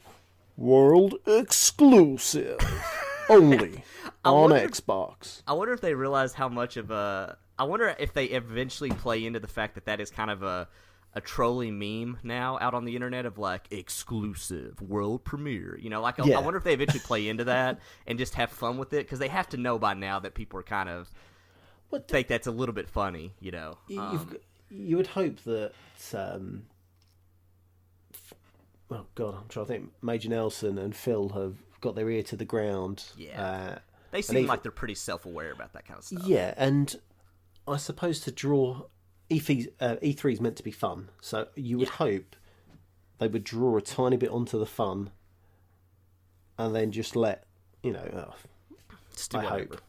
world 0.57 1.15
exclusive 1.27 2.59
only 3.29 3.85
on 4.25 4.51
wonder- 4.51 4.69
Xbox. 4.69 5.43
I 5.47 5.53
wonder 5.53 5.73
if 5.73 5.81
they 5.81 5.95
realize 5.95 6.33
how 6.35 6.49
much 6.49 6.77
of 6.77 6.91
a. 6.91 7.37
I 7.59 7.65
wonder 7.65 7.95
if 7.99 8.13
they 8.13 8.27
eventually 8.27 8.91
play 8.91 9.25
into 9.25 9.41
the 9.41 9.49
fact 9.49 9.75
that 9.77 9.87
that 9.87 10.01
is 10.01 10.11
kind 10.11 10.31
of 10.31 10.43
a 10.43 10.69
a 11.17 11.21
trolling 11.21 11.79
meme 11.79 12.19
now 12.23 12.59
out 12.61 12.75
on 12.75 12.85
the 12.85 12.95
internet 12.95 13.25
of 13.27 13.39
like 13.39 13.67
exclusive 13.73 14.81
world 14.83 15.25
premiere. 15.25 15.77
You 15.81 15.89
know, 15.91 16.01
like 16.03 16.21
I- 16.21 16.31
I 16.33 16.41
wonder 16.41 16.59
if 16.59 16.65
they 16.65 16.75
eventually 16.75 17.01
play 17.01 17.27
into 17.29 17.45
that 17.55 17.81
and 18.07 18.19
just 18.19 18.35
have 18.35 18.51
fun 18.51 18.77
with 18.79 18.93
it 18.93 19.07
because 19.07 19.19
they 19.19 19.29
have 19.29 19.49
to 19.49 19.57
know 19.57 19.79
by 19.79 19.95
now 19.95 20.19
that 20.21 20.35
people 20.35 20.61
are 20.61 20.63
kind 20.63 20.89
of 20.91 21.11
What 21.89 22.07
think 22.07 22.29
that's 22.29 22.47
a 22.47 22.51
little 22.53 22.75
bit 22.75 22.89
funny. 22.89 23.33
You 23.41 23.51
know, 23.53 23.79
you, 23.89 24.01
Um, 24.01 24.37
you 24.71 24.97
would 24.99 25.07
hope 25.09 25.39
that. 25.45 25.73
Um, 26.13 26.65
oh 28.91 29.07
God, 29.15 29.35
I'm 29.41 29.49
trying 29.49 29.67
to 29.67 29.73
think. 29.73 29.93
Major 30.03 30.29
Nelson 30.29 30.79
and 30.79 30.95
Phil 30.95 31.31
have 31.31 31.55
got 31.81 31.95
their 31.95 32.09
ear 32.11 32.23
to 32.25 32.37
the 32.37 32.45
ground. 32.45 33.05
Yeah. 33.17 33.43
Uh, 33.43 33.79
they 34.11 34.23
seem 34.23 34.37
even- 34.39 34.49
like 34.49 34.63
they're 34.63 34.73
pretty 34.73 34.95
self 34.95 35.27
aware 35.27 35.53
about 35.53 35.73
that 35.73 35.87
kind 35.87 35.99
of 35.99 36.05
stuff. 36.05 36.27
Yeah, 36.27 36.55
and 36.57 36.95
I 37.67 37.77
suppose 37.79 38.21
to 38.21 38.31
draw 38.33 38.83
E3's, 39.31 39.69
uh, 39.81 39.97
E3 40.03 40.33
is 40.35 40.41
meant 40.41 40.57
to 40.57 40.63
be 40.63 40.71
fun, 40.71 41.09
so 41.21 41.49
you 41.57 41.79
would 41.79 41.89
hope 41.89 42.37
they 43.19 43.29
would 43.29 43.45
draw 43.45 43.77
a 43.77 43.83
tiny 43.83 44.17
bit 44.17 44.31
onto 44.31 44.59
the 44.59 44.67
fun, 44.67 45.11
and 46.59 46.75
then 46.75 46.93
just 46.93 47.17
let 47.17 47.45
you 47.83 47.93
know. 47.93 48.09
Oh, 48.15 48.35
I 49.35 49.37
whatever. 49.37 49.49
hope. 49.59 49.81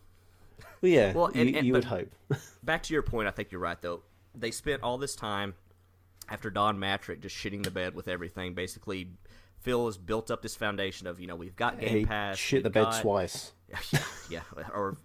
well, 0.82 0.92
yeah, 0.92 1.14
Well, 1.14 1.26
and- 1.28 1.50
you, 1.50 1.58
and- 1.58 1.68
you 1.68 1.74
would 1.74 1.86
hope. 1.86 2.10
back 2.64 2.84
to 2.84 2.94
your 2.94 3.04
point, 3.04 3.28
I 3.28 3.32
think 3.32 3.52
you're 3.52 3.62
right 3.62 3.82
though. 3.82 4.02
They 4.34 4.52
spent 4.52 4.84
all 4.84 4.98
this 4.98 5.16
time 5.16 5.56
after 6.30 6.50
Don 6.50 6.78
Mattrick 6.78 7.22
just 7.22 7.36
shitting 7.36 7.64
the 7.64 7.72
bed 7.72 7.96
with 7.96 8.08
everything. 8.08 8.54
Basically, 8.54 9.12
Phil 9.60 9.86
has 9.86 9.98
built 9.98 10.32
up 10.32 10.42
this 10.42 10.56
foundation 10.56 11.08
of 11.08 11.20
you 11.20 11.28
know 11.28 11.36
we've 11.36 11.56
got 11.56 11.80
Game 11.80 12.00
he 12.00 12.06
Pass, 12.06 12.38
shit 12.38 12.64
the 12.64 12.70
bed 12.70 12.84
got- 12.84 13.02
twice. 13.02 13.54
yeah, 14.30 14.40
yeah, 14.56 14.64
or 14.74 14.96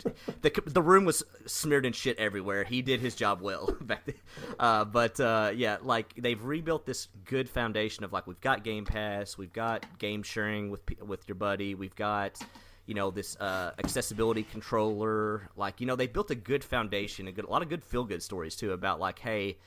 the 0.43 0.63
the 0.67 0.83
room 0.83 1.05
was 1.05 1.25
smeared 1.47 1.85
in 1.85 1.93
shit 1.93 2.17
everywhere. 2.17 2.63
He 2.63 2.81
did 2.81 3.01
his 3.01 3.17
job 3.17 3.41
well 3.41 3.77
back 3.81 4.05
then. 4.05 4.15
Uh, 4.57 4.85
but 4.85 5.19
uh, 5.19 5.51
yeah, 5.53 5.79
like 5.83 6.15
they've 6.17 6.41
rebuilt 6.41 6.87
this 6.87 7.09
good 7.25 7.49
foundation 7.49 8.05
of 8.05 8.13
like 8.13 8.29
we've 8.29 8.41
got 8.41 8.63
Game 8.63 8.85
Pass, 8.85 9.37
we've 9.37 9.53
got 9.53 9.85
game 9.99 10.23
sharing 10.23 10.71
with 10.71 10.83
with 11.01 11.27
your 11.27 11.35
buddy, 11.35 11.75
we've 11.75 11.97
got 11.97 12.39
you 12.87 12.95
know 12.95 13.11
this 13.11 13.37
uh, 13.41 13.73
accessibility 13.81 14.45
controller. 14.45 15.49
Like 15.57 15.81
you 15.81 15.87
know 15.89 15.97
they 15.97 16.07
built 16.07 16.31
a 16.31 16.37
good 16.37 16.63
foundation, 16.63 17.27
a 17.27 17.33
good 17.33 17.47
a 17.47 17.51
lot 17.51 17.63
of 17.63 17.69
good 17.69 17.83
feel 17.83 18.05
good 18.05 18.23
stories 18.23 18.55
too 18.55 18.73
about 18.73 19.01
like 19.01 19.19
hey. 19.19 19.59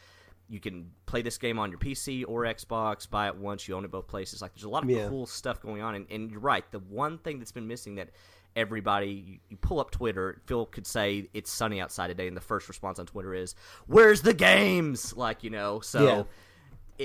You 0.48 0.60
can 0.60 0.92
play 1.08 1.22
this 1.24 1.38
game 1.38 1.58
on 1.58 1.72
your 1.72 1.80
PC 1.80 2.24
or 2.28 2.44
Xbox. 2.44 3.10
Buy 3.10 3.28
it 3.28 3.36
once. 3.36 3.68
You 3.68 3.76
own 3.76 3.84
it 3.86 3.92
both 3.92 4.08
places. 4.08 4.42
Like, 4.42 4.54
there's 4.54 4.64
a 4.64 4.70
lot 4.70 4.84
of 4.84 4.90
Yeah. 4.90 5.08
cool 5.10 5.26
stuff 5.26 5.60
going 5.62 5.82
on. 5.82 5.96
And, 5.96 6.06
and 6.12 6.30
you're 6.30 6.40
right. 6.40 6.64
The 6.72 6.80
one 6.80 7.18
thing 7.18 7.40
that's 7.40 7.52
been 7.52 7.68
missing 7.68 7.96
that 7.96 8.10
everybody 8.56 9.08
you, 9.12 9.38
you 9.50 9.58
pull 9.58 9.80
up 9.80 9.92
Twitter, 9.92 10.40
Phil 10.46 10.66
could 10.68 10.86
say 10.88 11.30
it's 11.34 11.52
sunny 11.52 11.82
outside 11.82 12.08
today, 12.08 12.28
and 12.28 12.38
the 12.38 12.42
first 12.42 12.68
response 12.70 13.00
on 13.00 13.06
Twitter 13.06 13.34
is, 13.34 13.54
"Where's 13.88 14.22
the 14.22 14.34
games?" 14.34 15.16
Like 15.18 15.44
you 15.44 15.50
know, 15.50 15.82
so 15.82 16.04
Yeah. 16.06 16.24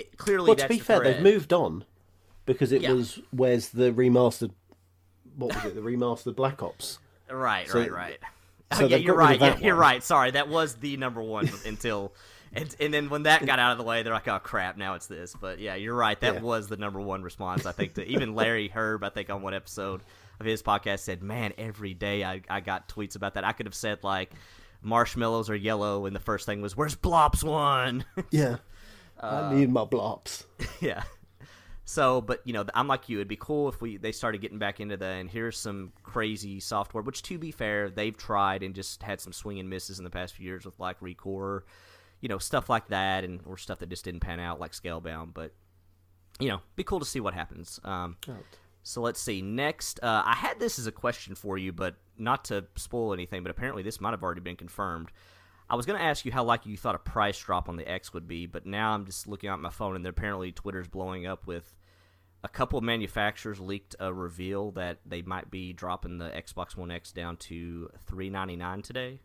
it 0.00 0.16
clearly. 0.16 0.48
Well, 0.48 0.56
to 0.56 0.68
be 0.68 0.78
fair, 0.78 0.98
thread. 0.98 1.16
they've 1.16 1.22
moved 1.22 1.52
on 1.52 1.84
because 2.46 2.70
it 2.72 2.82
Yeah. 2.82 2.92
was 2.92 3.18
where's 3.32 3.70
the 3.70 3.90
remastered 3.90 4.52
what 5.36 5.54
was 5.54 5.64
it? 5.64 5.74
The 5.74 5.80
remastered 5.80 6.36
Black 6.36 6.62
Ops. 6.62 6.98
Right, 7.30 7.68
So- 7.68 7.80
right, 7.80 7.90
right. 7.92 8.18
so 8.76 8.84
oh, 8.84 8.86
yeah, 8.88 8.96
you're 8.96 9.14
right. 9.16 9.40
Yeah, 9.40 9.56
you're 9.58 9.74
right. 9.76 10.02
Sorry, 10.04 10.30
that 10.32 10.48
was 10.48 10.74
the 10.76 10.96
number 10.98 11.22
one 11.22 11.48
until, 11.66 12.12
and 12.52 12.74
and 12.80 12.92
then 12.92 13.08
when 13.10 13.24
that 13.24 13.44
got 13.46 13.58
out 13.58 13.72
of 13.72 13.78
the 13.78 13.84
way, 13.84 14.02
they're 14.02 14.12
like, 14.12 14.28
oh 14.28 14.38
crap, 14.38 14.76
now 14.76 14.94
it's 14.94 15.06
this. 15.06 15.34
But 15.40 15.58
yeah, 15.58 15.74
you're 15.76 15.94
right. 15.94 16.18
That 16.20 16.34
Yeah. 16.34 16.40
was 16.40 16.68
the 16.68 16.76
number 16.76 17.00
one 17.00 17.22
response. 17.22 17.66
I 17.66 17.72
think 17.72 17.94
that 17.94 18.06
even 18.08 18.34
Larry 18.36 18.68
Hryb, 18.68 19.02
I 19.04 19.08
think 19.10 19.30
on 19.30 19.42
one 19.42 19.54
episode 19.54 20.02
of 20.38 20.46
his 20.46 20.62
podcast 20.62 21.00
said, 21.00 21.22
man, 21.22 21.52
every 21.58 21.94
day 21.94 22.24
I 22.24 22.40
I 22.48 22.60
got 22.60 22.88
tweets 22.88 23.16
about 23.16 23.34
that. 23.34 23.44
I 23.44 23.52
could 23.52 23.66
have 23.66 23.74
said 23.74 24.02
like. 24.02 24.32
Marshmallows 24.82 25.50
are 25.50 25.54
yellow, 25.54 26.06
and 26.06 26.16
the 26.16 26.20
first 26.20 26.46
thing 26.46 26.62
was, 26.62 26.74
"Where's 26.74 26.96
Blops 26.96 27.44
one?" 27.44 28.06
Yeah. 28.30 28.56
Uh, 29.22 29.50
I 29.52 29.54
need 29.54 29.70
my 29.70 29.84
blops. 29.84 30.44
yeah. 30.80 31.02
So, 31.84 32.22
but 32.22 32.40
you 32.46 32.54
know, 32.54 32.64
I'm 32.74 32.88
like 32.88 33.10
you. 33.10 33.18
It'd 33.18 33.28
be 33.28 33.36
cool 33.36 33.68
if 33.68 33.82
we 33.82 33.98
they 33.98 34.10
started 34.12 34.40
getting 34.40 34.58
back 34.58 34.80
into 34.80 34.96
the 34.96 35.04
and 35.04 35.28
here's 35.28 35.58
some 35.58 35.92
crazy 36.02 36.60
software. 36.60 37.02
Which, 37.02 37.22
to 37.24 37.36
be 37.36 37.50
fair, 37.50 37.90
they've 37.90 38.16
tried 38.16 38.62
and 38.62 38.74
just 38.74 39.02
had 39.02 39.20
some 39.20 39.34
swing 39.34 39.58
and 39.60 39.68
misses 39.68 39.98
in 39.98 40.04
the 40.04 40.10
past 40.10 40.34
few 40.34 40.46
years 40.46 40.64
with 40.64 40.80
like 40.80 40.98
Recore, 41.00 41.64
you 42.20 42.28
know, 42.28 42.38
stuff 42.38 42.68
like 42.68 42.88
that, 42.88 43.24
and 43.24 43.40
or 43.46 43.56
stuff 43.56 43.78
that 43.80 43.88
just 43.88 44.04
didn't 44.04 44.20
pan 44.20 44.40
out 44.40 44.60
like 44.60 44.72
Scalebound. 44.72 45.34
But 45.34 45.52
you 46.38 46.48
know, 46.48 46.60
be 46.76 46.84
cool 46.84 47.00
to 47.00 47.06
see 47.06 47.20
what 47.20 47.34
happens. 47.34 47.80
Um, 47.84 48.16
so 48.82 49.00
let's 49.02 49.20
see. 49.20 49.42
Next, 49.42 50.00
uh, 50.02 50.22
I 50.24 50.34
had 50.34 50.58
this 50.58 50.78
as 50.78 50.86
a 50.86 50.92
question 50.92 51.34
for 51.34 51.58
you, 51.58 51.72
but 51.72 51.96
not 52.16 52.44
to 52.46 52.64
spoil 52.76 53.12
anything. 53.12 53.42
But 53.42 53.50
apparently, 53.50 53.82
this 53.82 54.00
might 54.00 54.10
have 54.12 54.22
already 54.22 54.40
been 54.40 54.56
confirmed. 54.56 55.10
I 55.68 55.76
was 55.76 55.86
going 55.86 55.98
to 56.00 56.04
ask 56.04 56.24
you 56.24 56.32
how 56.32 56.42
likely 56.42 56.72
you 56.72 56.76
thought 56.76 56.96
a 56.96 56.98
price 56.98 57.38
drop 57.38 57.68
on 57.68 57.76
the 57.76 57.88
X 57.88 58.12
would 58.12 58.26
be, 58.26 58.46
but 58.46 58.66
now 58.66 58.92
I'm 58.92 59.06
just 59.06 59.28
looking 59.28 59.50
at 59.50 59.60
my 59.60 59.70
phone, 59.70 59.94
and 59.94 60.04
apparently 60.04 60.50
Twitter's 60.50 60.88
blowing 60.88 61.26
up 61.26 61.46
with 61.46 61.76
a 62.42 62.48
couple 62.48 62.78
of 62.78 62.84
manufacturers 62.84 63.60
leaked 63.60 63.94
a 64.00 64.12
reveal 64.12 64.72
that 64.72 64.98
they 65.06 65.22
might 65.22 65.48
be 65.50 65.72
dropping 65.72 66.18
the 66.18 66.30
Xbox 66.30 66.76
One 66.76 66.90
X 66.90 67.12
down 67.12 67.36
to 67.36 67.88
399 68.06 68.82
today, 68.82 69.20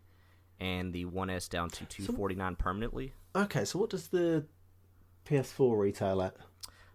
and 0.60 0.94
the 0.94 1.06
One 1.06 1.30
S 1.30 1.48
down 1.48 1.70
to 1.70 1.86
249 1.86 2.56
permanently. 2.56 3.14
Okay, 3.36 3.66
so 3.66 3.80
what 3.80 3.90
does 3.90 4.08
the 4.08 4.46
PS4 5.26 5.78
retail 5.78 6.22
at? 6.22 6.36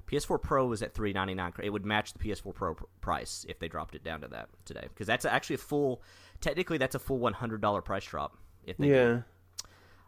PS4 0.06 0.42
Pro 0.42 0.72
is 0.72 0.82
at 0.82 0.92
399. 0.94 1.52
It 1.64 1.70
would 1.70 1.84
match 1.86 2.12
the 2.14 2.18
PS4 2.18 2.52
Pro 2.54 2.74
pr- 2.74 2.84
price 3.00 3.46
if 3.48 3.58
they 3.60 3.68
dropped 3.68 3.94
it 3.94 4.02
down 4.02 4.20
to 4.22 4.28
that 4.28 4.48
today, 4.64 4.86
because 4.88 5.06
that's 5.06 5.24
actually 5.24 5.54
a 5.54 5.58
full. 5.58 6.02
Technically, 6.40 6.78
that's 6.78 6.94
a 6.94 6.98
full 6.98 7.18
$100 7.20 7.84
price 7.84 8.04
drop. 8.04 8.36
If 8.64 8.76
they 8.78 8.88
Yeah. 8.90 9.22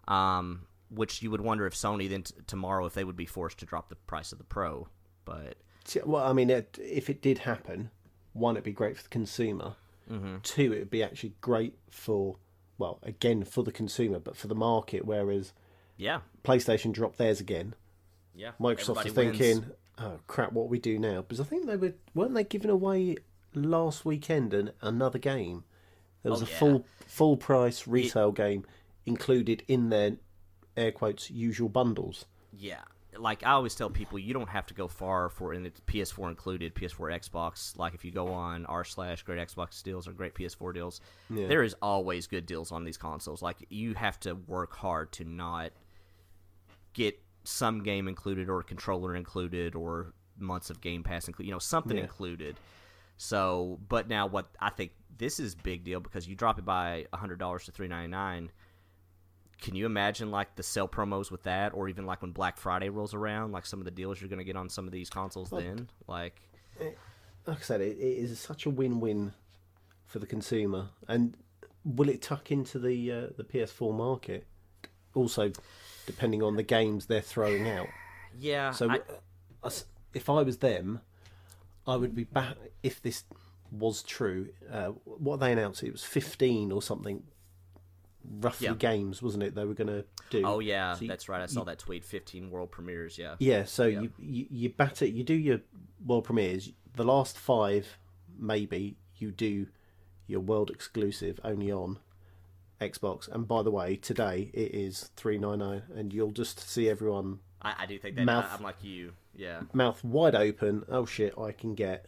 um, 0.09 0.67
which 0.91 1.23
you 1.23 1.31
would 1.31 1.41
wonder 1.41 1.67
if 1.67 1.75
Sony 1.75 2.09
then 2.09 2.23
t- 2.25 2.35
tomorrow 2.47 2.85
if 2.87 2.95
they 2.95 3.05
would 3.05 3.17
be 3.17 3.27
forced 3.27 3.59
to 3.59 3.67
drop 3.67 3.89
the 3.89 3.95
price 3.97 4.33
of 4.33 4.39
the 4.39 4.45
Pro. 4.45 4.89
But 5.25 5.57
Well, 6.05 6.23
I 6.29 6.33
mean, 6.33 6.51
it, 6.51 6.79
if 6.83 7.09
it 7.09 7.23
did 7.23 7.39
happen, 7.39 7.91
one, 8.33 8.57
it'd 8.57 8.65
be 8.65 8.73
great 8.73 8.97
for 8.97 9.03
the 9.05 9.09
consumer. 9.09 9.77
Mm-hmm. 10.11 10.37
Two, 10.43 10.73
it'd 10.73 10.91
be 10.91 11.03
actually 11.03 11.35
great 11.41 11.79
for, 11.91 12.37
well, 12.83 12.99
again, 13.03 13.45
for 13.45 13.63
the 13.63 13.73
consumer, 13.73 14.19
but 14.19 14.37
for 14.37 14.49
the 14.49 14.55
market, 14.55 15.05
whereas 15.07 15.53
yeah, 15.97 16.21
PlayStation 16.45 16.93
dropped 16.93 17.17
theirs 17.19 17.41
again. 17.41 17.75
yeah, 18.35 18.53
Microsoft 18.61 18.97
are 19.07 19.13
wins. 19.13 19.15
thinking, 19.15 19.67
oh, 19.99 20.19
crap, 20.27 20.53
what 20.53 20.69
we 20.69 20.79
do 20.79 20.99
now? 20.99 21.23
Because 21.23 21.39
I 21.41 21.45
think 21.45 21.67
they 21.67 21.77
were, 21.77 21.95
weren't 22.15 22.35
they 22.35 22.45
giving 22.45 22.71
away 22.71 23.17
last 23.55 24.05
weekend 24.05 24.53
an, 24.53 24.73
another 24.81 25.19
game? 25.19 25.65
There 26.23 26.33
was 26.33 26.43
Oh, 26.43 26.47
a 26.47 26.49
yeah. 26.49 26.59
full 26.59 26.87
full 27.07 27.37
price 27.37 27.87
retail 27.87 28.33
game 28.33 28.65
included 29.07 29.63
in 29.69 29.89
their, 29.91 30.17
air 30.77 30.91
quotes, 30.93 31.31
usual 31.31 31.69
bundles. 31.69 32.25
Yeah, 32.53 32.83
like 33.19 33.45
I 33.45 33.51
always 33.53 33.75
tell 33.75 33.91
people, 33.91 34.19
you 34.19 34.33
don't 34.33 34.49
have 34.49 34.67
to 34.67 34.75
go 34.75 34.89
far 34.89 35.29
for 35.29 35.53
and 35.53 35.67
it's 35.67 35.81
PS4 35.81 36.29
included, 36.31 36.75
PS4, 36.75 37.21
Xbox. 37.21 37.77
Like 37.79 37.95
if 37.95 38.05
you 38.05 38.11
go 38.11 38.29
on 38.29 38.65
r 38.67 38.85
slash 38.85 39.23
great 39.23 39.39
Xbox 39.39 39.83
deals 39.83 40.09
or 40.09 40.13
great 40.13 40.35
PS4 40.35 40.73
deals, 40.75 41.01
Yeah. 41.31 41.47
there 41.47 41.63
is 41.63 41.75
always 41.83 42.27
good 42.27 42.47
deals 42.47 42.73
on 42.73 42.85
these 42.85 42.97
consoles. 42.97 43.43
Like 43.43 43.57
you 43.69 43.95
have 43.95 44.19
to 44.21 44.35
work 44.35 44.75
hard 44.75 45.13
to 45.13 45.25
not 45.25 45.73
get 46.95 47.21
some 47.45 47.83
game 47.83 48.09
included 48.09 48.49
or 48.49 48.63
controller 48.63 49.17
included 49.17 49.75
or 49.75 50.13
months 50.39 50.71
of 50.71 50.81
Game 50.81 51.03
Pass 51.03 51.27
included, 51.29 51.49
you 51.49 51.55
know, 51.55 51.59
something 51.59 51.97
Yeah. 51.97 52.05
included. 52.05 52.57
So, 53.17 53.79
but 53.89 54.09
now 54.09 54.27
what 54.27 54.49
I 54.61 54.71
think 54.71 54.93
this 55.19 55.39
is 55.39 55.55
big 55.55 55.85
deal 55.85 56.01
because 56.01 56.27
you 56.27 56.35
drop 56.35 56.59
it 56.59 56.65
by 56.65 57.07
hundred 57.13 57.39
dollars 57.39 57.65
to 57.67 57.73
three 57.73 57.89
ninety 57.89 58.09
nine. 58.11 58.51
Can 59.63 59.75
you 59.77 59.87
imagine 59.87 60.31
like 60.31 60.55
the 60.57 60.63
sell 60.63 60.89
promos 60.89 61.31
with 61.31 61.45
that, 61.45 61.73
or 61.73 61.89
even 61.89 62.05
like 62.05 62.21
when 62.21 62.33
Black 62.33 62.57
Friday 62.59 62.89
rolls 62.91 63.15
around, 63.15 63.53
like 63.53 63.65
some 63.65 63.79
of 63.79 63.85
the 63.85 63.91
deals 63.91 64.21
you're 64.21 64.29
going 64.29 64.39
to 64.41 64.45
get 64.45 64.57
on 64.57 64.69
some 64.69 64.87
of 64.87 64.93
these 64.93 65.09
consoles 65.09 65.51
then? 65.51 65.89
Like, 66.09 66.41
like 67.47 67.59
I 67.59 67.63
said, 67.63 67.81
it, 67.81 67.97
it 67.99 68.19
is 68.19 68.39
such 68.41 68.67
a 68.67 68.71
win-win 68.71 69.33
for 70.07 70.19
the 70.19 70.27
consumer. 70.27 70.89
And 71.09 71.37
will 71.85 72.09
it 72.09 72.21
tuck 72.23 72.51
into 72.51 72.79
the 72.79 73.13
uh, 73.13 73.27
the 73.37 73.45
PS4 73.45 73.95
market? 73.97 74.47
Also, 75.15 75.53
depending 76.07 76.43
on 76.43 76.57
the 76.57 76.63
games 76.63 77.07
they're 77.07 77.21
throwing 77.21 77.69
out. 77.69 77.87
yeah, 78.39 78.71
So, 78.73 78.91
I- 78.91 78.97
uh, 78.97 79.67
us- 79.67 79.85
if 80.15 80.29
I 80.29 80.43
was 80.43 80.59
them, 80.59 81.01
I 81.87 81.97
would 81.97 82.15
be 82.15 82.25
back. 82.25 82.57
If 82.83 83.01
this 83.01 83.25
was 83.71 84.03
true, 84.03 84.49
uh, 84.71 84.89
what 85.05 85.39
they 85.41 85.53
announced, 85.53 85.83
it 85.83 85.93
was 85.93 86.03
fifteen 86.05 86.73
or 86.73 86.83
something. 86.83 87.23
Roughly 88.41 88.69
Yeah. 88.69 88.75
games, 88.75 89.21
wasn't 89.23 89.43
it? 89.43 89.55
They 89.55 89.65
were 89.65 89.75
going 89.75 89.89
to 89.89 90.05
do. 90.31 90.43
oh 90.45 90.61
yeah, 90.61 90.95
So 90.95 91.03
you- 91.03 91.09
that's 91.09 91.29
right. 91.29 91.43
I 91.43 91.47
saw 91.47 91.65
that 91.65 91.79
tweet. 91.79 92.05
Fifteen 92.05 92.51
world 92.51 92.71
premieres. 92.71 93.19
Yeah, 93.19 93.37
Yeah, 93.39 93.65
so 93.65 93.87
You, 93.87 94.13
you 94.19 94.47
you 94.51 94.69
bat 94.71 95.03
it. 95.03 95.11
You 95.13 95.25
do 95.25 95.35
your 95.35 95.61
world 96.05 96.25
premieres. 96.25 96.73
The 96.95 97.05
last 97.05 97.37
five, 97.39 97.99
maybe 98.39 98.97
you 99.17 99.31
do 99.33 99.67
your 100.27 100.41
world 100.41 100.71
exclusive 100.71 101.41
only 101.45 101.71
on 101.73 101.99
Xbox. 102.81 103.29
And 103.29 103.47
by 103.47 103.63
the 103.63 103.71
way, 103.71 103.97
today 103.97 104.51
it 104.55 104.75
is 104.75 105.11
three 105.17 105.39
nine 105.39 105.59
nine, 105.59 105.83
and 105.95 106.13
you'll 106.13 106.33
just 106.33 106.61
see 106.61 106.89
everyone 106.89 107.41
I, 107.61 107.75
I 107.81 107.87
do 107.87 107.99
think 107.99 108.17
that. 108.17 108.25
Mouth- 108.25 108.51
I, 108.51 108.55
am 108.57 108.63
like 108.63 108.83
you. 108.83 109.13
Yeah, 109.35 109.63
mouth 109.73 110.03
wide 110.05 110.35
open. 110.35 110.85
Oh 110.89 111.07
shit! 111.07 111.37
I 111.39 111.53
can 111.53 111.75
get, 111.75 112.07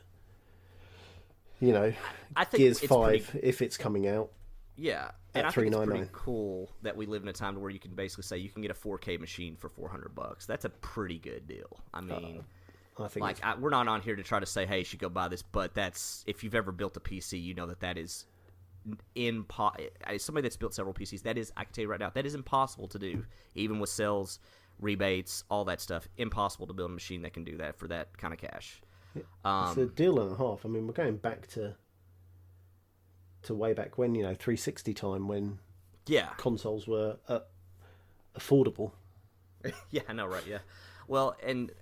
you 1.60 1.72
know, 1.72 1.92
I 2.36 2.44
think 2.44 2.58
Gears 2.60 2.78
it's 2.82 2.86
Five 2.86 3.28
pretty- 3.30 3.46
if 3.46 3.62
it's 3.62 3.76
coming 3.76 4.06
out. 4.06 4.30
Yeah, 4.76 5.10
and 5.34 5.46
At 5.46 5.46
I 5.46 5.50
think 5.52 5.74
it's 5.74 5.84
pretty 5.84 6.08
cool 6.12 6.72
that 6.82 6.96
we 6.96 7.06
live 7.06 7.22
in 7.22 7.28
a 7.28 7.32
time 7.32 7.60
where 7.60 7.70
you 7.70 7.78
can 7.78 7.94
basically 7.94 8.24
say 8.24 8.38
you 8.38 8.48
can 8.50 8.62
get 8.62 8.70
a 8.70 8.74
4K 8.74 9.20
machine 9.20 9.56
for 9.56 9.68
400 9.68 10.14
bucks. 10.14 10.46
That's 10.46 10.64
a 10.64 10.70
pretty 10.70 11.18
good 11.18 11.46
deal. 11.46 11.78
I 11.92 12.00
mean, 12.00 12.44
I 12.98 13.08
think 13.08 13.22
like 13.22 13.44
I, 13.44 13.54
we're 13.56 13.70
not 13.70 13.86
on 13.86 14.00
here 14.02 14.16
to 14.16 14.22
try 14.22 14.40
to 14.40 14.46
say, 14.46 14.66
hey, 14.66 14.78
you 14.78 14.84
should 14.84 14.98
go 14.98 15.08
buy 15.08 15.28
this, 15.28 15.42
but 15.42 15.74
that's 15.74 16.24
if 16.26 16.42
you've 16.42 16.54
ever 16.54 16.72
built 16.72 16.96
a 16.96 17.00
PC, 17.00 17.40
you 17.40 17.54
know 17.54 17.66
that 17.66 17.80
that 17.80 17.98
is 17.98 18.26
in 19.14 19.44
somebody 20.18 20.42
that's 20.42 20.56
built 20.56 20.74
several 20.74 20.94
PCs. 20.94 21.22
That 21.22 21.38
is, 21.38 21.52
I 21.56 21.64
can 21.64 21.72
tell 21.72 21.82
you 21.82 21.88
right 21.88 22.00
now, 22.00 22.10
that 22.10 22.26
is 22.26 22.34
impossible 22.34 22.88
to 22.88 22.98
do, 22.98 23.24
even 23.54 23.78
with 23.78 23.90
sales, 23.90 24.38
rebates, 24.80 25.44
all 25.48 25.64
that 25.66 25.80
stuff. 25.80 26.08
Impossible 26.16 26.66
to 26.66 26.72
build 26.72 26.90
a 26.90 26.94
machine 26.94 27.22
that 27.22 27.32
can 27.32 27.44
do 27.44 27.56
that 27.58 27.78
for 27.78 27.88
that 27.88 28.16
kind 28.18 28.34
of 28.34 28.40
cash. 28.40 28.82
it's 29.14 29.24
Um, 29.44 29.78
a 29.78 29.86
deal 29.86 30.20
and 30.20 30.32
a 30.32 30.36
half. 30.36 30.64
I 30.64 30.68
mean, 30.68 30.86
we're 30.86 30.92
going 30.92 31.16
back 31.16 31.46
to 31.48 31.76
to 33.44 33.54
way 33.54 33.72
back 33.72 33.98
when 33.98 34.14
you 34.14 34.22
know 34.22 34.34
360 34.34 34.94
time 34.94 35.28
when 35.28 35.58
yeah, 36.06 36.30
consoles 36.36 36.86
were 36.86 37.16
uh, 37.28 37.40
affordable. 38.38 38.92
yeah, 39.90 40.02
I 40.08 40.12
know, 40.12 40.26
right? 40.26 40.46
Yeah. 40.46 40.58
Well, 41.08 41.36
and 41.42 41.72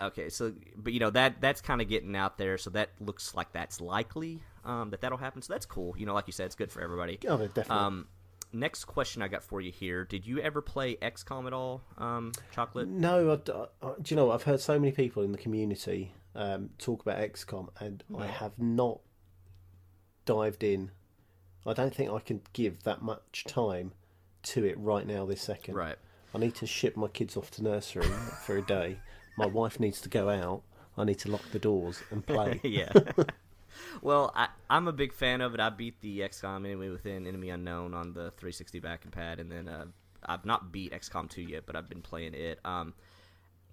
okay, 0.00 0.28
so 0.28 0.52
but 0.76 0.92
you 0.92 1.00
know 1.00 1.10
that 1.10 1.40
that's 1.40 1.60
kind 1.60 1.80
of 1.80 1.88
getting 1.88 2.14
out 2.16 2.38
there, 2.38 2.58
so 2.58 2.70
that 2.70 2.90
looks 3.00 3.34
like 3.34 3.52
that's 3.52 3.80
likely 3.80 4.42
um, 4.64 4.90
that 4.90 5.00
that'll 5.00 5.18
happen. 5.18 5.42
So 5.42 5.52
that's 5.52 5.66
cool. 5.66 5.94
You 5.96 6.06
know, 6.06 6.14
like 6.14 6.26
you 6.26 6.32
said, 6.32 6.46
it's 6.46 6.54
good 6.54 6.70
for 6.70 6.80
everybody. 6.80 7.18
Oh, 7.28 7.38
definitely. 7.38 7.76
Um, 7.76 8.06
next 8.52 8.84
question 8.84 9.22
I 9.22 9.28
got 9.28 9.42
for 9.42 9.60
you 9.60 9.72
here: 9.72 10.04
Did 10.04 10.26
you 10.26 10.38
ever 10.40 10.60
play 10.60 10.96
XCOM 10.96 11.46
at 11.46 11.52
all, 11.52 11.82
um, 11.98 12.32
Chocolate? 12.52 12.88
no, 12.88 13.30
I, 13.30 13.86
I- 13.86 13.94
do 14.00 14.14
you 14.14 14.16
know? 14.16 14.26
what? 14.26 14.34
I've 14.34 14.42
heard 14.44 14.60
so 14.60 14.78
many 14.78 14.92
people 14.92 15.22
in 15.22 15.32
the 15.32 15.38
community 15.38 16.14
um, 16.34 16.70
talk 16.78 17.02
about 17.02 17.18
XCOM, 17.18 17.68
and 17.80 18.04
I 18.16 18.26
have 18.26 18.58
not 18.58 19.00
dived 20.24 20.62
in. 20.62 20.90
I 21.66 21.72
don't 21.72 21.94
think 21.94 22.10
I 22.10 22.18
can 22.18 22.40
give 22.52 22.82
that 22.82 23.02
much 23.02 23.44
time 23.46 23.92
to 24.44 24.64
it 24.64 24.78
right 24.78 25.06
now. 25.06 25.24
This 25.24 25.42
second, 25.42 25.74
Right. 25.74 25.96
I 26.34 26.38
need 26.38 26.54
to 26.56 26.66
ship 26.66 26.96
my 26.96 27.08
kids 27.08 27.36
off 27.36 27.50
to 27.52 27.62
nursery 27.62 28.06
for 28.46 28.56
a 28.56 28.62
day. 28.62 28.98
My 29.36 29.46
wife 29.46 29.78
needs 29.78 30.00
to 30.02 30.08
go 30.08 30.28
out. 30.28 30.62
I 30.96 31.04
need 31.04 31.18
to 31.20 31.30
lock 31.30 31.42
the 31.52 31.58
doors 31.58 32.02
and 32.10 32.26
play. 32.26 32.60
yeah. 32.64 32.92
well, 34.02 34.32
I, 34.34 34.48
I'm 34.68 34.88
a 34.88 34.92
big 34.92 35.12
fan 35.12 35.40
of 35.40 35.54
it. 35.54 35.60
I 35.60 35.70
beat 35.70 36.00
the 36.00 36.20
XCOM 36.20 36.66
Enemy 36.66 36.90
Within, 36.90 37.26
Enemy 37.26 37.50
Unknown 37.50 37.94
on 37.94 38.12
the 38.12 38.30
360 38.32 38.80
back 38.80 39.04
and 39.04 39.12
pad, 39.12 39.40
and 39.40 39.50
then 39.50 39.68
uh, 39.68 39.86
I've 40.24 40.44
not 40.44 40.72
beat 40.72 40.92
XCOM 40.92 41.30
2 41.30 41.42
yet, 41.42 41.64
but 41.66 41.76
I've 41.76 41.88
been 41.88 42.02
playing 42.02 42.34
it. 42.34 42.58
Um, 42.64 42.94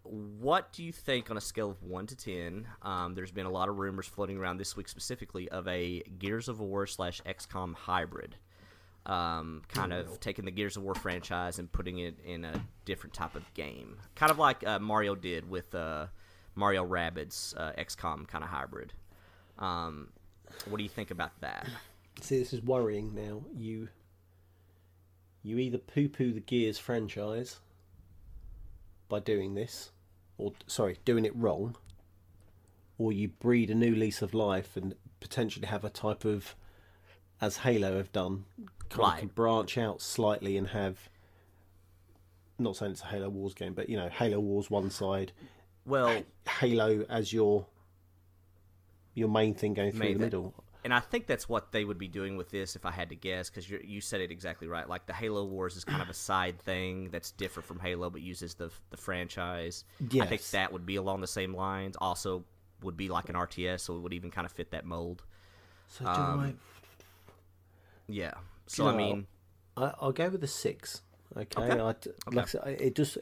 what 0.03 0.71
do 0.73 0.83
you 0.83 0.91
think 0.91 1.29
on 1.29 1.37
a 1.37 1.41
scale 1.41 1.69
of 1.69 1.83
1 1.83 2.07
to 2.07 2.15
10? 2.15 2.67
Um, 2.81 3.13
there's 3.15 3.31
been 3.31 3.45
a 3.45 3.51
lot 3.51 3.69
of 3.69 3.77
rumors 3.77 4.07
floating 4.07 4.37
around 4.37 4.57
this 4.57 4.75
week 4.75 4.87
specifically 4.87 5.49
of 5.49 5.67
a 5.67 6.01
Gears 6.17 6.47
of 6.47 6.59
War 6.59 6.87
slash 6.87 7.21
XCOM 7.23 7.75
hybrid. 7.75 8.35
Um, 9.05 9.63
kind 9.69 9.91
of 9.93 10.19
taking 10.19 10.45
the 10.45 10.51
Gears 10.51 10.77
of 10.77 10.83
War 10.83 10.93
franchise 10.93 11.57
and 11.57 11.71
putting 11.71 11.99
it 11.99 12.19
in 12.23 12.45
a 12.45 12.63
different 12.85 13.13
type 13.13 13.35
of 13.35 13.51
game. 13.53 13.97
Kind 14.15 14.31
of 14.31 14.37
like 14.37 14.65
uh, 14.65 14.79
Mario 14.79 15.15
did 15.15 15.49
with 15.49 15.73
uh, 15.73 16.07
Mario 16.55 16.85
Rabbids 16.85 17.55
uh, 17.57 17.71
XCOM 17.77 18.27
kind 18.27 18.43
of 18.43 18.49
hybrid. 18.49 18.93
Um, 19.57 20.09
what 20.67 20.77
do 20.77 20.83
you 20.83 20.89
think 20.89 21.11
about 21.11 21.39
that? 21.41 21.67
See, 22.21 22.37
this 22.37 22.53
is 22.53 22.61
worrying 22.61 23.15
now. 23.15 23.43
You 23.55 23.87
you 25.41 25.57
either 25.57 25.77
poo 25.77 26.09
poo 26.09 26.33
the 26.33 26.41
Gears 26.41 26.77
franchise 26.77 27.59
by 29.09 29.19
doing 29.19 29.55
this, 29.55 29.91
or 30.37 30.53
sorry, 30.67 30.97
doing 31.03 31.25
it 31.25 31.35
wrong, 31.35 31.75
or 32.97 33.11
you 33.11 33.27
breed 33.27 33.69
a 33.69 33.75
new 33.75 33.93
lease 33.95 34.21
of 34.21 34.33
life 34.33 34.77
and 34.77 34.95
potentially 35.19 35.67
have 35.67 35.83
a 35.83 35.89
type 35.89 36.23
of, 36.23 36.55
as 37.41 37.57
Halo 37.57 37.97
have 37.97 38.11
done, 38.13 38.45
kind 38.89 38.99
Right. 39.13 39.23
of 39.23 39.35
branch 39.35 39.77
out 39.77 40.01
slightly 40.01 40.55
and 40.55 40.67
have. 40.69 41.09
Not 42.57 42.75
saying 42.75 42.91
it's 42.91 43.01
a 43.01 43.05
Halo 43.05 43.29
Wars 43.29 43.53
game, 43.53 43.73
but 43.73 43.89
you 43.89 43.95
know, 43.97 44.09
Halo 44.09 44.39
Wars 44.39 44.69
one 44.69 44.89
side, 44.91 45.31
Well, 45.85 46.23
Halo 46.59 47.05
as 47.09 47.33
your 47.33 47.65
your 49.15 49.29
main 49.29 49.53
thing 49.55 49.73
going 49.73 49.91
through 49.91 50.13
the 50.13 50.19
middle. 50.19 50.53
And 50.83 50.93
I 50.93 50.99
think 50.99 51.27
that's 51.27 51.49
what 51.49 51.71
they 51.71 51.83
would 51.83 51.97
be 51.97 52.07
doing 52.07 52.37
with 52.37 52.49
this 52.49 52.75
if 52.75 52.85
I 52.85 52.91
had 52.91 53.09
to 53.09 53.15
guess, 53.15 53.49
because 53.49 53.69
you 53.69 54.01
said 54.01 54.21
it 54.21 54.31
exactly 54.31 54.67
right. 54.67 54.87
Like 54.87 55.05
the 55.05 55.13
Halo 55.13 55.43
Wars 55.45 55.75
is 55.75 55.83
kind 55.83 56.01
of 56.01 56.09
a 56.09 56.13
side 56.13 56.59
thing 56.59 57.09
that's 57.11 57.31
different 57.31 57.67
from 57.67 57.79
Halo, 57.79 58.09
but 58.09 58.21
uses 58.21 58.53
the 58.55 58.71
the 58.89 58.97
franchise. 58.97 59.83
Yes. 60.09 60.23
I 60.23 60.27
think 60.27 60.41
that 60.51 60.71
would 60.71 60.85
be 60.85 60.95
along 60.95 61.21
the 61.21 61.27
same 61.27 61.53
lines. 61.53 61.95
Also, 61.99 62.45
would 62.81 62.95
be 62.97 63.09
like 63.09 63.29
an 63.29 63.35
RTS, 63.35 63.81
so 63.81 63.95
it 63.95 63.99
would 63.99 64.13
even 64.13 64.31
kind 64.31 64.45
of 64.45 64.51
fit 64.51 64.71
that 64.71 64.85
mold. 64.85 65.23
So 65.87 66.05
do 66.05 66.11
Um, 66.11 66.39
I? 66.39 66.53
Yeah. 68.07 68.33
So 68.67 68.83
you 68.83 68.89
I 68.89 68.95
mean, 68.95 69.27
I, 69.77 69.93
I'll 69.99 70.11
go 70.11 70.29
with 70.29 70.41
the 70.41 70.47
six. 70.47 71.01
Okay, 71.35 71.61
Okay. 71.61 71.79
I, 71.79 71.83
like 71.83 72.07
I 72.37 72.45
said, 72.45 72.61
it 72.81 72.95
just 72.95 73.17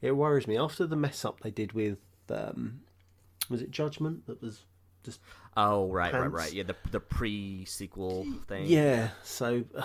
it 0.00 0.12
worries 0.12 0.46
me 0.46 0.56
after 0.58 0.86
the 0.86 0.96
mess 0.96 1.24
up 1.24 1.40
they 1.40 1.50
did 1.50 1.72
with 1.72 1.98
um, 2.30 2.80
was 3.50 3.60
it 3.62 3.70
Judgment 3.70 4.26
that 4.26 4.40
was 4.40 4.64
just 5.02 5.20
oh 5.56 5.90
right, 5.90 6.12
right, 6.12 6.20
Pants. 6.22 6.34
right. 6.34 6.52
Yeah, 6.52 6.64
the 6.64 6.76
the 6.90 7.00
pre 7.00 7.64
sequel 7.64 8.26
thing. 8.48 8.66
yeah. 8.66 9.10
So 9.22 9.64
uh, 9.76 9.82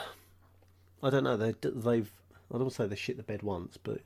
I 1.03 1.09
don't 1.09 1.23
know. 1.23 1.37
They 1.37 1.53
they've 1.61 2.09
I 2.53 2.57
don't 2.57 2.71
say 2.71 2.87
they 2.87 2.95
shit 2.95 3.17
the 3.17 3.23
bed 3.23 3.43
once, 3.43 3.77
but 3.77 4.01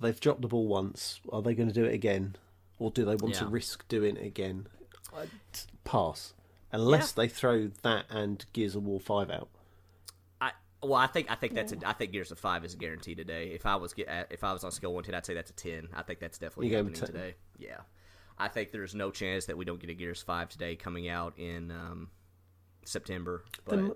they've 0.00 0.18
dropped 0.18 0.42
the 0.42 0.48
ball 0.48 0.66
once. 0.66 1.20
Are 1.32 1.42
they 1.42 1.54
going 1.54 1.68
to 1.68 1.74
do 1.74 1.84
it 1.84 1.94
again, 1.94 2.36
or 2.78 2.90
do 2.90 3.04
they 3.04 3.16
want 3.16 3.34
to 3.36 3.46
risk 3.46 3.86
doing 3.88 4.16
it 4.16 4.26
again? 4.26 4.66
I'd 5.16 5.30
pass 5.84 6.34
unless 6.72 7.12
they 7.12 7.28
throw 7.28 7.70
that 7.82 8.04
and 8.10 8.44
Gears 8.52 8.74
of 8.74 8.84
War 8.84 9.00
five 9.00 9.30
out. 9.30 9.48
I 10.40 10.52
well, 10.82 10.94
I 10.94 11.06
think 11.06 11.30
I 11.30 11.34
think 11.34 11.54
that's 11.54 11.72
a, 11.72 11.78
I 11.84 11.92
think 11.92 12.12
Gears 12.12 12.30
of 12.30 12.38
Five 12.38 12.64
is 12.64 12.74
a 12.74 12.76
guarantee 12.76 13.14
today. 13.14 13.48
If 13.48 13.66
I 13.66 13.76
was 13.76 13.94
get 13.94 14.28
if 14.30 14.44
I 14.44 14.52
was 14.52 14.64
on 14.64 14.72
scale 14.72 14.92
one 14.92 15.04
ten, 15.04 15.14
I'd 15.14 15.26
say 15.26 15.34
that's 15.34 15.50
a 15.50 15.54
ten. 15.54 15.88
I 15.94 16.02
think 16.02 16.20
that's 16.20 16.38
definitely 16.38 16.70
happening 16.70 16.92
with 16.92 17.00
10. 17.00 17.06
today. 17.06 17.34
Yeah, 17.58 17.78
I 18.38 18.48
think 18.48 18.70
there's 18.70 18.94
no 18.94 19.10
chance 19.10 19.46
that 19.46 19.56
we 19.56 19.64
don't 19.64 19.80
get 19.80 19.90
a 19.90 19.94
Gears 19.94 20.22
Five 20.22 20.48
today 20.48 20.76
coming 20.76 21.08
out 21.08 21.34
in 21.38 21.70
um, 21.70 22.10
September. 22.84 23.44
But 23.64 23.76
Then- 23.76 23.92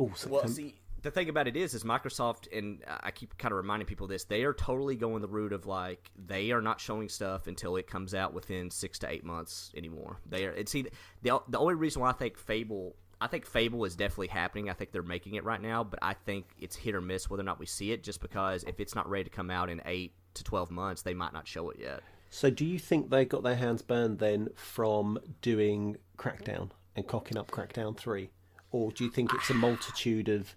Oh, 0.00 0.10
well, 0.28 0.48
see, 0.48 0.74
the 1.02 1.10
thing 1.10 1.28
about 1.28 1.46
it 1.46 1.56
is, 1.56 1.74
is 1.74 1.84
Microsoft, 1.84 2.48
and 2.56 2.82
I 2.88 3.10
keep 3.10 3.36
kind 3.36 3.52
of 3.52 3.56
reminding 3.56 3.86
people 3.86 4.06
this, 4.06 4.24
they 4.24 4.42
are 4.44 4.54
totally 4.54 4.96
going 4.96 5.20
the 5.20 5.28
route 5.28 5.52
of 5.52 5.66
like 5.66 6.10
they 6.16 6.50
are 6.50 6.62
not 6.62 6.80
showing 6.80 7.08
stuff 7.08 7.46
until 7.46 7.76
it 7.76 7.86
comes 7.86 8.14
out 8.14 8.32
within 8.32 8.70
six 8.70 8.98
to 9.00 9.10
eight 9.10 9.24
months 9.24 9.70
anymore. 9.76 10.18
They 10.26 10.46
are. 10.46 10.52
It's 10.52 10.72
see 10.72 10.86
the 11.22 11.40
the 11.48 11.58
only 11.58 11.74
reason 11.74 12.02
why 12.02 12.10
I 12.10 12.14
think 12.14 12.38
Fable. 12.38 12.96
I 13.20 13.28
think 13.28 13.46
Fable 13.46 13.84
is 13.84 13.94
definitely 13.94 14.28
happening. 14.28 14.68
I 14.68 14.72
think 14.72 14.90
they're 14.90 15.02
making 15.02 15.34
it 15.34 15.44
right 15.44 15.60
now, 15.60 15.84
but 15.84 16.00
I 16.02 16.14
think 16.14 16.46
it's 16.58 16.74
hit 16.74 16.94
or 16.94 17.00
miss 17.00 17.30
whether 17.30 17.42
or 17.42 17.44
not 17.44 17.60
we 17.60 17.66
see 17.66 17.92
it. 17.92 18.02
Just 18.02 18.20
because 18.20 18.64
if 18.64 18.80
it's 18.80 18.94
not 18.94 19.08
ready 19.08 19.24
to 19.24 19.30
come 19.30 19.50
out 19.50 19.70
in 19.70 19.82
eight 19.84 20.14
to 20.34 20.42
twelve 20.44 20.70
months, 20.70 21.02
they 21.02 21.14
might 21.14 21.32
not 21.32 21.46
show 21.46 21.70
it 21.70 21.78
yet. 21.78 22.00
So, 22.34 22.48
do 22.48 22.64
you 22.64 22.78
think 22.78 23.10
they 23.10 23.26
got 23.26 23.42
their 23.42 23.56
hands 23.56 23.82
burned 23.82 24.18
then 24.18 24.48
from 24.54 25.18
doing 25.42 25.98
Crackdown 26.16 26.70
and 26.96 27.06
cocking 27.06 27.36
up 27.36 27.50
Crackdown 27.50 27.94
3? 27.94 28.30
Or 28.70 28.90
do 28.90 29.04
you 29.04 29.10
think 29.10 29.34
it's 29.34 29.50
a 29.50 29.54
multitude 29.54 30.30
of 30.30 30.56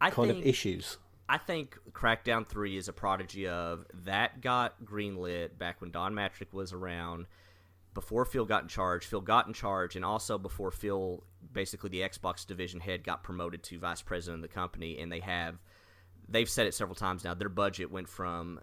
I 0.00 0.10
kind 0.10 0.28
think, 0.28 0.44
of 0.44 0.46
issues? 0.46 0.98
I 1.28 1.38
think 1.38 1.76
Crackdown 1.90 2.46
3 2.46 2.76
is 2.76 2.86
a 2.86 2.92
prodigy 2.92 3.48
of 3.48 3.84
that 4.04 4.42
got 4.42 4.80
greenlit 4.84 5.58
back 5.58 5.80
when 5.80 5.90
Don 5.90 6.14
Mattrick 6.14 6.52
was 6.52 6.72
around, 6.72 7.26
before 7.92 8.24
Phil 8.24 8.44
got 8.44 8.62
in 8.62 8.68
charge. 8.68 9.06
Phil 9.06 9.20
got 9.20 9.48
in 9.48 9.54
charge, 9.54 9.96
and 9.96 10.04
also 10.04 10.38
before 10.38 10.70
Phil, 10.70 11.24
basically 11.52 11.90
the 11.90 12.02
Xbox 12.02 12.46
division 12.46 12.78
head, 12.78 13.02
got 13.02 13.24
promoted 13.24 13.64
to 13.64 13.80
vice 13.80 14.02
president 14.02 14.44
of 14.44 14.48
the 14.48 14.54
company. 14.54 15.00
And 15.00 15.10
they 15.10 15.20
have, 15.20 15.56
they've 16.28 16.48
said 16.48 16.68
it 16.68 16.74
several 16.74 16.94
times 16.94 17.24
now, 17.24 17.34
their 17.34 17.48
budget 17.48 17.90
went 17.90 18.08
from, 18.08 18.60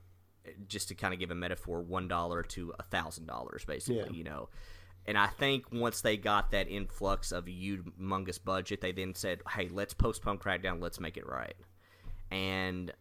just 0.68 0.88
to 0.90 0.96
kind 0.96 1.14
of 1.14 1.20
give 1.20 1.32
a 1.32 1.36
metaphor, 1.36 1.84
$1 1.84 2.48
to 2.50 2.74
a 2.80 2.84
$1,000, 2.84 3.66
basically, 3.66 3.98
Yeah. 3.98 4.10
you 4.12 4.24
know. 4.24 4.50
And 5.06 5.18
I 5.18 5.28
think 5.28 5.72
once 5.72 6.02
they 6.02 6.16
got 6.18 6.52
that 6.52 6.68
influx 6.70 7.32
of 7.32 7.46
humongous 7.46 8.44
budget, 8.44 8.82
they 8.82 8.92
then 8.92 9.16
said, 9.16 9.42
"Hey, 9.50 9.68
let's 9.68 9.96
postpone 9.96 10.38
Crackdown. 10.38 10.80
Let's 10.80 11.00
make 11.00 11.18
it 11.18 11.26
right." 11.26 11.56
And 12.30 12.94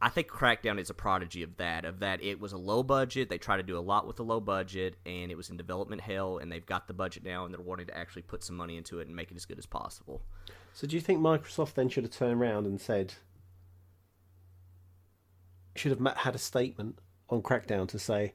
I 0.00 0.10
think 0.10 0.28
Crackdown 0.28 0.78
is 0.78 0.90
a 0.90 0.94
prodigy 0.94 1.42
of 1.42 1.56
that. 1.56 1.84
Of 1.84 2.00
that, 2.00 2.22
it 2.22 2.38
was 2.38 2.52
a 2.52 2.58
low 2.58 2.82
budget. 2.82 3.30
They 3.30 3.38
tried 3.38 3.56
to 3.56 3.62
do 3.62 3.78
a 3.78 3.80
lot 3.80 4.06
with 4.06 4.20
a 4.20 4.22
low 4.22 4.40
budget, 4.40 4.96
and 5.06 5.30
it 5.32 5.36
was 5.36 5.48
in 5.50 5.56
development 5.56 6.02
hell. 6.02 6.38
And 6.38 6.52
they've 6.52 6.64
got 6.64 6.86
the 6.86 6.94
budget 6.94 7.24
now, 7.24 7.44
and 7.46 7.52
they're 7.54 7.60
wanting 7.62 7.86
to 7.86 7.96
actually 7.96 8.22
put 8.22 8.44
some 8.44 8.56
money 8.56 8.76
into 8.76 9.00
it 9.00 9.06
and 9.06 9.16
make 9.16 9.30
it 9.30 9.36
as 9.36 9.46
good 9.46 9.58
as 9.58 9.66
possible. 9.66 10.22
So, 10.74 10.86
do 10.86 10.94
you 10.94 11.00
think 11.00 11.18
Microsoft 11.20 11.74
then 11.74 11.88
should 11.88 12.04
have 12.04 12.12
turned 12.12 12.40
around 12.40 12.66
and 12.66 12.78
said, 12.80 13.14
should 15.78 15.98
have 15.98 16.16
had 16.18 16.34
a 16.34 16.38
statement 16.38 16.98
on 17.30 17.42
Crackdown 17.42 17.88
to 17.88 17.98
say, 17.98 18.34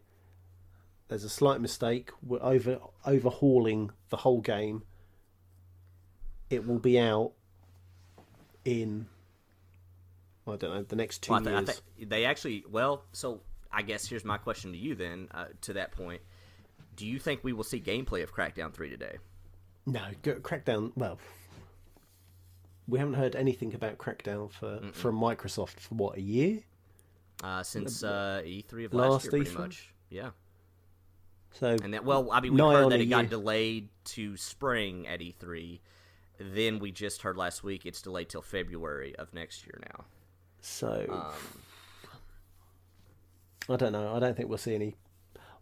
there's 1.08 1.24
a 1.24 1.30
slight 1.30 1.62
mistake, 1.62 2.12
we're 2.26 2.42
over 2.42 2.80
overhauling 3.06 3.92
the 4.10 4.18
whole 4.18 4.42
game. 4.42 4.84
It 6.50 6.66
will 6.68 6.80
be 6.80 7.00
out 7.00 7.34
in, 8.66 9.08
I 10.48 10.56
don't 10.56 10.74
know, 10.74 10.84
the 10.84 10.96
next 10.96 11.24
two 11.24 11.32
Well, 11.34 11.42
I, 11.42 11.44
th- 11.44 11.56
I 11.56 11.62
years. 11.62 11.82
they 12.10 12.26
actually. 12.26 12.64
Well, 12.70 13.04
so 13.12 13.42
I 13.72 13.82
guess 13.82 14.08
here's 14.08 14.24
my 14.26 14.38
question 14.38 14.72
to 14.72 14.78
you 14.78 14.96
then. 14.96 15.28
Uh, 15.32 15.46
to 15.62 15.74
that 15.74 15.92
point, 15.92 16.22
do 16.96 17.06
you 17.06 17.20
think 17.20 17.44
we 17.44 17.54
will 17.54 17.64
see 17.64 17.80
gameplay 17.82 18.24
of 18.24 18.34
Crackdown 18.34 18.74
three 18.74 18.90
today? 18.90 19.18
No, 19.86 20.02
go- 20.22 20.36
Crackdown. 20.36 20.92
Well, 20.96 21.18
we 22.88 23.00
haven't 23.00 23.16
heard 23.16 23.36
anything 23.36 23.74
about 23.74 23.98
Crackdown 23.98 24.52
for 24.52 24.80
from 24.94 25.20
Microsoft 25.20 25.80
for 25.80 25.96
what 25.96 26.18
a 26.18 26.22
year. 26.22 26.60
Uh, 27.44 27.62
since 27.62 28.04
uh, 28.04 28.42
E3 28.46 28.86
of 28.86 28.94
Last 28.94 29.12
last, 29.12 29.24
year, 29.26 29.30
pretty 29.32 29.52
E3? 29.52 29.60
much. 29.60 29.94
Yeah. 30.10 30.30
So 31.52 31.76
And 31.84 31.94
that, 31.94 32.04
well, 32.06 32.32
I 32.32 32.40
mean, 32.40 32.54
we 32.54 32.62
heard 32.62 32.90
that 32.92 33.02
it 33.02 33.06
got 33.08 33.24
year. 33.26 33.30
delayed 33.30 33.90
to 34.06 34.38
spring 34.38 35.06
at 35.08 35.20
E3. 35.20 35.80
Then 36.40 36.80
we 36.80 36.92
just 36.92 37.22
heard 37.22 37.38
last 37.38 37.64
week 37.64 37.86
it's 37.86 38.02
delayed 38.02 38.30
till 38.30 38.42
February 38.42 39.16
of 39.18 39.34
next 39.34 39.66
year 39.66 39.80
now. 39.94 40.06
so 40.62 41.06
Um, 41.10 41.34
I 43.70 43.76
don't 43.78 43.92
know. 43.92 44.16
I 44.16 44.20
don't 44.20 44.36
think 44.36 44.50
we'll 44.50 44.58
see 44.58 44.74
any. 44.76 44.96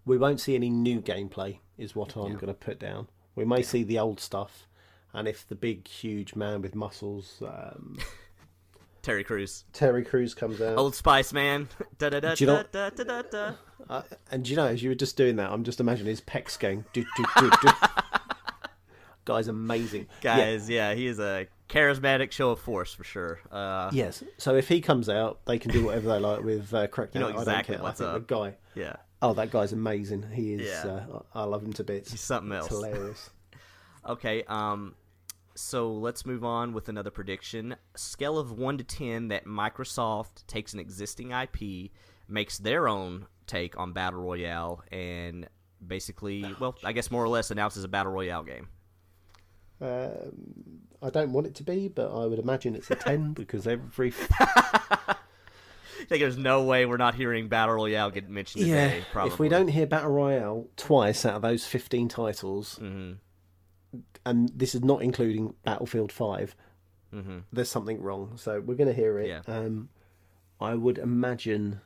We 0.05 0.17
won't 0.17 0.39
see 0.39 0.55
any 0.55 0.69
new 0.69 1.01
gameplay. 1.01 1.59
Is 1.77 1.95
what 1.95 2.15
I'm 2.15 2.27
Yeah. 2.27 2.33
going 2.35 2.47
to 2.47 2.53
put 2.53 2.79
down. 2.79 3.07
We 3.35 3.43
may 3.45 3.61
see 3.63 3.83
the 3.83 3.97
old 3.99 4.19
stuff, 4.19 4.67
and 5.13 5.27
if 5.27 5.47
the 5.47 5.55
big, 5.55 5.87
huge 5.87 6.35
man 6.35 6.61
with 6.61 6.75
muscles, 6.75 7.41
um, 7.45 7.97
Terry 9.01 9.23
Crews, 9.23 9.65
Terry 9.73 10.03
Crews 10.03 10.33
comes 10.33 10.61
out, 10.61 10.77
Old 10.77 10.93
Spice 10.95 11.33
man. 11.33 11.67
da 11.97 12.09
da 12.09 12.19
da 12.19 12.35
Do 12.35 12.43
you 12.43 12.47
know- 12.47 12.63
da 12.71 12.89
da 12.91 13.03
da 13.03 13.21
da. 13.23 13.51
Uh, 13.89 14.03
and 14.29 14.47
you 14.47 14.55
know, 14.55 14.67
as 14.67 14.83
you 14.83 14.89
were 14.89 14.95
just 14.95 15.17
doing 15.17 15.37
that, 15.37 15.51
I'm 15.51 15.63
just 15.63 15.79
imagining 15.79 16.11
his 16.11 16.21
pecs 16.21 16.57
going. 16.59 16.85
Do, 16.93 17.03
do, 17.17 17.25
do, 17.39 17.49
do. 17.61 17.69
Guy's 19.25 19.47
amazing. 19.47 20.07
Guys, 20.21 20.69
yeah. 20.69 20.93
he 20.93 21.07
is 21.07 21.19
a 21.19 21.47
charismatic 21.69 22.31
show 22.31 22.51
of 22.51 22.59
force 22.59 22.93
for 22.93 23.03
sure. 23.03 23.39
Uh, 23.51 23.89
Yes. 23.93 24.23
So 24.37 24.55
if 24.55 24.67
he 24.67 24.81
comes 24.81 25.09
out, 25.09 25.45
they 25.45 25.57
can 25.59 25.71
do 25.71 25.85
whatever 25.85 26.09
they 26.09 26.19
like 26.19 26.43
with 26.43 26.73
uh, 26.73 26.87
You 27.13 27.19
know 27.19 27.27
I 27.27 27.31
don't 27.31 27.39
exactly 27.39 27.75
care. 27.75 27.83
what's 27.83 28.01
I 28.01 28.05
think 28.13 28.15
up. 28.23 28.27
the 28.27 28.35
guy. 28.35 28.55
yeah, 28.75 28.95
Oh, 29.21 29.33
that 29.33 29.51
guy's 29.51 29.73
amazing. 29.73 30.25
He 30.31 30.53
is. 30.53 30.67
Yeah. 30.67 31.05
Uh, 31.11 31.19
I 31.33 31.43
love 31.43 31.63
him 31.63 31.73
to 31.73 31.83
bits. 31.83 32.11
he's 32.11 32.21
something 32.21 32.51
It's 32.51 32.71
else. 32.71 32.83
hilarious. 32.85 33.29
Okay, 34.03 34.43
um, 34.47 34.95
so 35.55 35.91
let's 35.91 36.25
move 36.25 36.43
on 36.43 36.73
with 36.73 36.89
another 36.89 37.11
prediction. 37.11 37.75
Scale 37.95 38.37
of 38.37 38.51
one 38.51 38.77
to 38.77 38.83
ten 38.83 39.27
that 39.29 39.45
Microsoft 39.45 40.45
takes 40.47 40.73
an 40.73 40.79
existing 40.79 41.31
IP, 41.31 41.91
makes 42.27 42.57
their 42.57 42.87
own 42.87 43.27
take 43.47 43.77
on 43.77 43.93
battle 43.93 44.21
royale, 44.21 44.83
and 44.91 45.47
basically, 45.85 46.45
well, 46.59 46.75
I 46.83 46.93
guess 46.93 47.11
more 47.11 47.23
or 47.23 47.29
less 47.29 47.51
announces 47.51 47.83
a 47.83 47.87
battle 47.87 48.11
royale 48.11 48.43
game. 48.43 48.67
Um, 49.81 50.81
I 51.01 51.09
don't 51.09 51.33
want 51.33 51.47
it 51.47 51.55
to 51.55 51.63
be, 51.63 51.87
but 51.87 52.11
I 52.11 52.25
would 52.27 52.39
imagine 52.39 52.75
it's 52.75 52.91
a 52.91 52.95
ten 52.95 53.33
because 53.33 53.67
every 53.67 54.13
I 54.39 56.05
think 56.07 56.21
there's 56.21 56.37
no 56.37 56.63
way 56.63 56.85
we're 56.85 56.97
not 56.97 57.15
hearing 57.15 57.47
battle 57.47 57.75
royale 57.75 58.09
get 58.11 58.29
mentioned 58.29 58.65
yeah. 58.65 58.89
today. 58.89 59.05
Probably. 59.11 59.33
If 59.33 59.39
we 59.39 59.49
don't 59.49 59.67
hear 59.67 59.85
battle 59.87 60.11
royale 60.11 60.67
twice 60.77 61.25
out 61.25 61.35
of 61.35 61.41
those 61.41 61.65
fifteen 61.65 62.07
titles, 62.07 62.79
Mhm. 62.81 63.17
And 64.25 64.49
this 64.55 64.75
is 64.75 64.83
not 64.83 65.01
including 65.01 65.55
Battlefield 65.63 66.11
5 66.11 66.55
Mhm. 67.13 67.43
there's 67.51 67.69
something 67.69 68.01
wrong. 68.01 68.37
So 68.37 68.61
we're 68.61 68.75
going 68.75 68.87
to 68.87 68.93
hear 68.93 69.19
it. 69.19 69.27
Yeah. 69.27 69.41
Um, 69.47 69.89
I 70.61 70.75
would 70.75 70.97
imagine. 70.97 71.81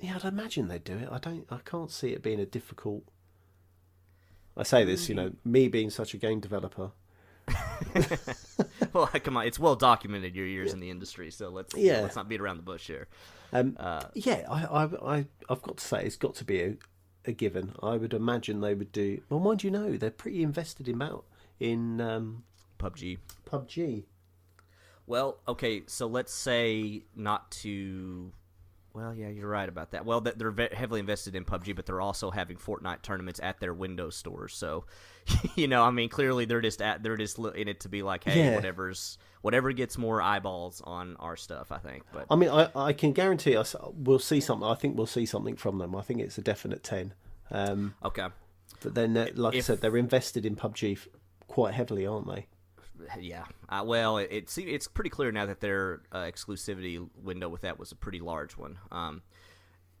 Yeah, 0.00 0.16
I'd 0.16 0.24
imagine 0.24 0.68
they'd 0.68 0.84
do 0.84 0.96
it. 0.98 1.08
I 1.10 1.18
don't. 1.18 1.46
I 1.50 1.58
can't 1.64 1.90
see 1.90 2.10
it 2.12 2.22
being 2.22 2.40
a 2.40 2.46
difficult. 2.46 3.04
I 4.56 4.62
say 4.62 4.84
this, 4.84 5.08
you 5.08 5.14
know, 5.16 5.32
me 5.44 5.66
being 5.68 5.90
such 5.90 6.14
a 6.14 6.16
game 6.18 6.38
developer. 6.40 6.92
well, 8.92 9.06
come 9.24 9.36
on, 9.36 9.46
it's 9.46 9.58
well 9.58 9.74
documented 9.76 10.36
your 10.36 10.46
years 10.46 10.72
in 10.72 10.78
the 10.80 10.90
industry, 10.90 11.30
so 11.30 11.48
let's 11.48 11.74
Yeah. 11.76 12.00
let's 12.02 12.14
not 12.16 12.28
beat 12.28 12.40
around 12.40 12.58
the 12.58 12.62
bush 12.62 12.86
here. 12.86 13.08
Um, 13.52 13.76
Uh, 13.80 14.04
yeah, 14.14 14.46
I, 14.48 14.64
I, 14.64 14.84
I, 15.18 15.26
I've 15.48 15.62
got 15.62 15.78
to 15.78 15.84
say, 15.84 16.04
it's 16.04 16.16
got 16.16 16.34
to 16.36 16.44
be 16.44 16.60
a, 16.62 16.76
a 17.26 17.32
given. 17.32 17.72
I 17.82 17.96
would 17.96 18.14
imagine 18.14 18.60
they 18.60 18.74
would 18.74 18.92
do. 18.92 19.20
Well, 19.28 19.40
mind 19.40 19.64
you, 19.64 19.70
know 19.70 19.96
they're 19.96 20.10
pretty 20.10 20.42
invested 20.42 20.88
in 20.88 21.00
out 21.02 21.24
in 21.60 22.00
um, 22.00 22.44
PUBG. 22.78 23.18
PUBG. 23.50 24.04
Well, 25.06 25.38
okay, 25.46 25.82
so 25.86 26.06
let's 26.06 26.32
say 26.32 27.02
not 27.14 27.50
to. 27.62 28.32
Well, 28.94 29.12
yeah, 29.12 29.28
you're 29.28 29.48
right 29.48 29.68
about 29.68 29.90
that. 29.90 30.04
Well, 30.06 30.20
that 30.20 30.38
they're 30.38 30.54
heavily 30.72 31.00
invested 31.00 31.34
in 31.34 31.44
PUBG, 31.44 31.74
but 31.74 31.84
they're 31.84 32.00
also 32.00 32.30
having 32.30 32.56
Fortnite 32.56 33.02
tournaments 33.02 33.40
at 33.42 33.58
their 33.58 33.74
Windows 33.74 34.14
stores. 34.16 34.54
So, 34.54 34.84
you 35.56 35.66
know, 35.66 35.82
I 35.82 35.90
mean, 35.90 36.08
clearly 36.08 36.44
they're 36.44 36.60
just 36.60 36.80
at 36.80 37.02
they're 37.02 37.16
just 37.16 37.38
in 37.38 37.68
it 37.68 37.80
to 37.80 37.88
be 37.88 38.02
like, 38.02 38.24
hey, 38.24 38.44
Yeah. 38.44 38.54
whatever's 38.54 39.18
whatever 39.44 39.72
gets 39.72 39.98
more 39.98 40.22
eyeballs 40.22 40.80
on 40.84 41.16
our 41.20 41.36
stuff. 41.36 41.70
I 41.70 41.76
think, 41.76 42.02
but 42.14 42.24
I 42.30 42.36
mean, 42.36 42.48
I, 42.48 42.70
I 42.74 42.92
can 42.94 43.12
guarantee 43.12 43.56
us 43.56 43.76
we'll 43.92 44.18
see 44.18 44.40
something. 44.40 44.66
I 44.66 44.74
think 44.74 44.96
we'll 44.96 45.06
see 45.06 45.26
something 45.26 45.56
from 45.56 45.76
them. 45.76 45.94
I 45.94 46.00
think 46.00 46.20
it's 46.20 46.38
a 46.38 46.40
definite 46.40 46.82
ten. 46.82 47.12
Um, 47.50 47.94
okay, 48.02 48.28
but 48.82 48.94
then, 48.94 49.12
like 49.34 49.54
If- 49.54 49.64
I 49.64 49.66
said, 49.66 49.80
they're 49.82 49.98
invested 49.98 50.46
in 50.46 50.56
PUBG 50.56 50.98
quite 51.46 51.74
heavily, 51.74 52.06
aren't 52.06 52.26
they? 52.26 52.46
yeah. 53.20 53.44
Uh, 53.68 53.82
well, 53.84 54.16
it, 54.16 54.28
it 54.30 54.58
it's 54.58 54.88
pretty 54.88 55.10
clear 55.10 55.30
now 55.30 55.44
that 55.44 55.60
their 55.60 56.00
uh, 56.10 56.22
exclusivity 56.22 57.06
window 57.22 57.50
with 57.50 57.60
that 57.62 57.78
was 57.78 57.92
a 57.92 57.96
pretty 57.96 58.20
large 58.20 58.56
one. 58.56 58.78
Um, 58.90 59.20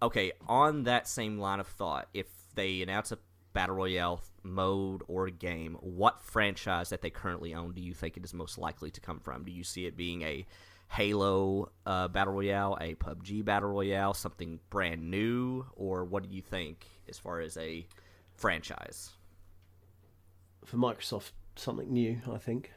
okay, 0.00 0.32
on 0.48 0.84
that 0.84 1.06
same 1.06 1.38
line 1.38 1.60
of 1.60 1.66
thought, 1.66 2.08
if 2.14 2.28
they 2.54 2.80
announce 2.80 3.12
a 3.12 3.18
battle 3.52 3.76
royale 3.76 4.22
mode 4.44 5.02
or 5.08 5.28
game, 5.30 5.76
what 5.80 6.22
franchise 6.22 6.90
that 6.90 7.02
they 7.02 7.10
currently 7.10 7.54
own 7.54 7.72
do 7.72 7.80
you 7.80 7.94
think 7.94 8.16
it 8.16 8.24
is 8.24 8.34
most 8.34 8.58
likely 8.58 8.90
to 8.90 9.00
come 9.00 9.18
from? 9.18 9.44
Do 9.44 9.50
you 9.50 9.64
see 9.64 9.86
it 9.86 9.96
being 9.96 10.22
a 10.22 10.46
Halo 10.88 11.72
uh, 11.86 12.08
battle 12.08 12.34
royale, 12.34 12.78
a 12.80 12.94
PUBG 12.94 13.44
battle 13.44 13.70
royale, 13.70 14.14
something 14.14 14.60
brand 14.70 15.10
new, 15.10 15.66
or 15.74 16.04
what 16.04 16.22
do 16.22 16.28
you 16.28 16.42
think 16.42 16.86
as 17.08 17.18
far 17.18 17.40
as 17.40 17.56
a 17.56 17.86
franchise? 18.36 19.10
For 20.64 20.76
Microsoft, 20.76 21.32
something 21.56 21.92
new. 21.92 22.20
I 22.30 22.38
think. 22.38 22.70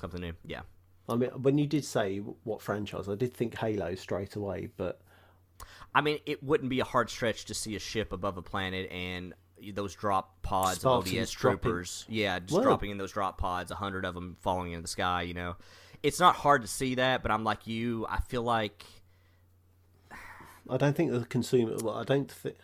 Something 0.00 0.20
new, 0.20 0.32
yeah. 0.44 0.62
I 1.08 1.14
mean, 1.14 1.30
when 1.30 1.56
you 1.56 1.66
did 1.66 1.84
say 1.84 2.18
what 2.18 2.60
franchise, 2.60 3.08
I 3.08 3.14
did 3.14 3.32
think 3.32 3.56
Halo 3.56 3.94
straight 3.94 4.34
away, 4.34 4.68
but 4.76 5.00
I 5.94 6.02
mean, 6.02 6.18
it 6.26 6.42
wouldn't 6.42 6.68
be 6.68 6.80
a 6.80 6.84
hard 6.84 7.08
stretch 7.08 7.46
to 7.46 7.54
see 7.54 7.76
a 7.76 7.78
ship 7.78 8.12
above 8.12 8.36
a 8.36 8.42
planet 8.42 8.90
and 8.90 9.32
those 9.72 9.94
drop 9.94 10.42
pods 10.42 10.76
of 10.76 10.80
Spartans 10.80 11.14
ODS 11.14 11.30
dropping- 11.32 11.58
troopers. 11.60 12.04
Yeah, 12.08 12.38
just 12.40 12.62
dropping 12.62 12.90
in 12.90 12.98
those 12.98 13.12
drop 13.12 13.38
pods, 13.38 13.70
a 13.70 13.74
hundred 13.76 14.04
of 14.04 14.14
them 14.14 14.36
falling 14.40 14.72
into 14.72 14.82
the 14.82 14.88
sky. 14.88 15.22
You 15.22 15.34
know, 15.34 15.56
it's 16.02 16.20
not 16.20 16.36
hard 16.36 16.62
to 16.62 16.68
see 16.68 16.96
that, 16.96 17.22
but 17.22 17.30
I'm 17.30 17.44
like 17.44 17.66
you. 17.66 18.06
I 18.08 18.20
feel 18.20 18.42
like 18.42 18.84
I 20.68 20.76
don't 20.76 20.96
think 20.96 21.12
the 21.12 21.24
consumer. 21.24 21.76
Well, 21.82 21.94
I 21.96 22.04
don't. 22.04 22.32
Th- 22.42 22.56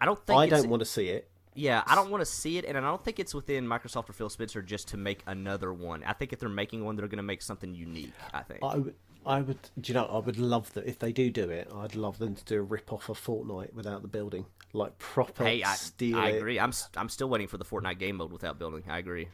I 0.00 0.04
don't 0.06 0.18
think 0.24 0.38
I 0.38 0.46
don't 0.46 0.68
want 0.68 0.80
to 0.80 0.86
see 0.86 1.08
it. 1.08 1.28
Yeah, 1.54 1.82
I 1.86 1.96
don't 1.96 2.10
want 2.10 2.20
to 2.20 2.26
see 2.26 2.56
it, 2.56 2.64
and 2.64 2.78
I 2.78 2.80
don't 2.80 3.02
think 3.04 3.18
it's 3.18 3.34
within 3.34 3.66
Microsoft 3.66 4.08
or 4.08 4.12
Phil 4.12 4.28
Spencer 4.28 4.62
just 4.62 4.86
to 4.88 4.96
make 4.96 5.22
another 5.26 5.72
one. 5.72 6.04
I 6.04 6.12
think 6.12 6.32
if 6.32 6.38
they're 6.38 6.48
making 6.48 6.84
one, 6.84 6.94
they're 6.94 7.08
going 7.08 7.16
to 7.16 7.22
make 7.24 7.42
something 7.42 7.74
unique. 7.74 8.12
I 8.32 8.42
think. 8.42 8.60
I 8.62 8.76
would. 8.76 8.94
I 9.28 9.42
would. 9.42 9.58
Do 9.78 9.92
you 9.92 9.94
know? 9.94 10.06
I 10.06 10.18
would 10.18 10.38
love 10.38 10.72
that 10.72 10.86
if 10.86 10.98
they 10.98 11.12
do 11.12 11.30
do 11.30 11.50
it. 11.50 11.70
I'd 11.72 11.94
love 11.94 12.18
them 12.18 12.34
to 12.34 12.44
do 12.44 12.58
a 12.58 12.62
rip 12.62 12.92
off 12.92 13.10
of 13.10 13.22
Fortnite 13.22 13.74
without 13.74 14.00
the 14.00 14.08
building, 14.08 14.46
like 14.72 14.98
proper 14.98 15.44
hey, 15.44 15.62
I, 15.62 15.76
I 16.14 16.30
agree. 16.30 16.58
I'm 16.58 16.72
I'm 16.96 17.10
still 17.10 17.28
waiting 17.28 17.46
for 17.46 17.58
the 17.58 17.64
Fortnite 17.64 17.98
game 17.98 18.16
mode 18.16 18.32
without 18.32 18.58
building. 18.58 18.84
I 18.88 18.98
agree. 18.98 19.28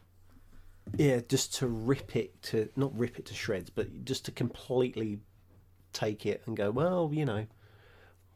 Yeah, 0.98 1.20
just 1.28 1.54
to 1.56 1.68
rip 1.68 2.16
it 2.16 2.42
to 2.42 2.68
not 2.74 2.96
rip 2.98 3.20
it 3.20 3.26
to 3.26 3.34
shreds, 3.34 3.70
but 3.70 4.04
just 4.04 4.24
to 4.24 4.32
completely 4.32 5.20
take 5.92 6.26
it 6.26 6.42
and 6.46 6.56
go. 6.56 6.72
Well, 6.72 7.10
you 7.12 7.24
know, 7.24 7.46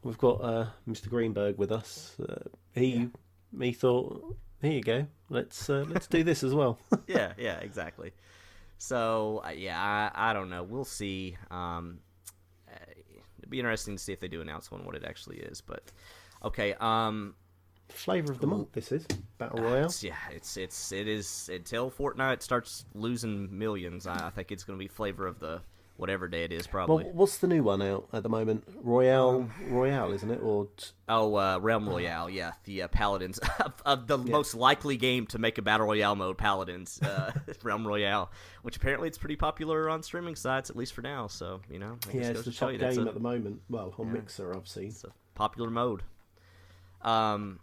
we've 0.01 0.17
got 0.17 0.41
uh, 0.41 0.67
Mr. 0.87 1.09
Greenberg 1.09 1.57
with 1.57 1.73
us. 1.73 2.15
Uh, 2.19 2.43
he 2.73 3.09
he 3.59 3.73
thought, 3.73 4.35
here 4.61 4.71
you 4.71 4.81
go. 4.81 5.07
Let's 5.29 5.69
uh, 5.69 5.85
let's 5.89 6.07
do 6.07 6.23
this 6.23 6.41
as 6.41 6.53
well. 6.53 6.79
yeah, 7.07 7.33
yeah, 7.37 7.59
exactly. 7.59 8.13
So 8.79 9.43
uh, 9.45 9.51
yeah, 9.51 9.79
I, 9.79 10.31
I 10.31 10.33
don't 10.33 10.49
know. 10.49 10.63
We'll 10.63 10.85
see. 10.85 11.37
Um, 11.51 11.99
uh, 12.67 12.77
it'd 13.37 13.49
be 13.49 13.59
interesting 13.59 13.97
to 13.97 14.01
see 14.01 14.13
if 14.13 14.19
they 14.19 14.27
do 14.27 14.41
announce 14.41 14.71
one, 14.71 14.83
what 14.85 14.95
it 14.95 15.03
actually 15.05 15.37
is. 15.37 15.61
But 15.61 15.83
okay, 16.43 16.73
um, 16.79 17.35
Flavor 17.89 18.31
of 18.31 18.39
the 18.39 18.47
month. 18.47 18.71
This 18.71 18.91
is 18.91 19.05
battle 19.37 19.61
royale. 19.61 19.85
it's, 19.85 20.03
yeah, 20.03 20.15
it's 20.31 20.57
it's 20.57 20.91
it 20.91 21.07
is 21.07 21.49
until 21.51 21.91
Fortnite 21.91 22.41
starts 22.41 22.85
losing 22.93 23.57
millions. 23.57 24.07
I, 24.07 24.27
I 24.27 24.29
think 24.29 24.51
it's 24.51 24.63
going 24.63 24.77
to 24.77 24.83
be 24.83 24.87
flavor 24.87 25.27
of 25.27 25.39
the 25.39 25.61
whatever 25.99 26.27
day 26.27 26.43
it 26.45 26.51
is, 26.51 26.65
Well, 26.65 26.85
probably. 26.87 27.03
what's 27.05 27.37
the 27.37 27.47
new 27.47 27.61
one 27.61 27.81
out 27.81 28.07
at 28.13 28.23
the 28.23 28.29
moment? 28.29 28.63
Royale, 28.81 29.49
Royale, 29.67 30.11
isn't 30.13 30.31
it? 30.31 30.39
Or 30.41 30.67
Oh, 31.07 31.35
uh, 31.35 31.59
Realm 31.59 31.87
Royale, 31.89 32.29
yeah, 32.29 32.53
the 32.63 32.83
uh, 32.83 32.87
Paladins 32.87 33.37
of, 33.59 33.73
of 33.85 34.07
the 34.07 34.17
most 34.17 34.55
likely 34.55 34.95
game 34.97 35.27
to 35.27 35.37
make 35.39 35.57
a 35.57 35.61
battle 35.61 35.85
royale 35.87 36.15
mode, 36.15 36.37
Paladins, 36.37 37.01
uh, 37.01 37.31
Realm 37.63 37.85
Royale, 37.87 38.31
which 38.61 38.77
apparently 38.77 39.07
it's 39.07 39.17
pretty 39.17 39.35
popular 39.35 39.89
on 39.89 40.01
streaming 40.01 40.35
sites 40.35 40.69
at 40.69 40.75
least 40.75 40.93
for 40.93 41.01
now. 41.01 41.27
So 41.27 41.61
you 41.69 41.79
know, 41.79 41.97
I 42.07 42.11
guess 42.11 42.23
yeah, 42.23 42.29
it's 42.31 42.43
the 42.43 42.51
top 42.51 42.71
game 42.71 43.05
a- 43.05 43.07
at 43.07 43.13
the 43.13 43.19
moment. 43.19 43.61
Well, 43.69 43.93
on 43.97 44.13
Mixer, 44.13 44.55
I've 44.55 44.67
seen. 44.67 44.87
It's 44.87 45.03
a 45.03 45.11
popular 45.35 45.69
mode. 45.69 46.03
Um, 47.01 47.59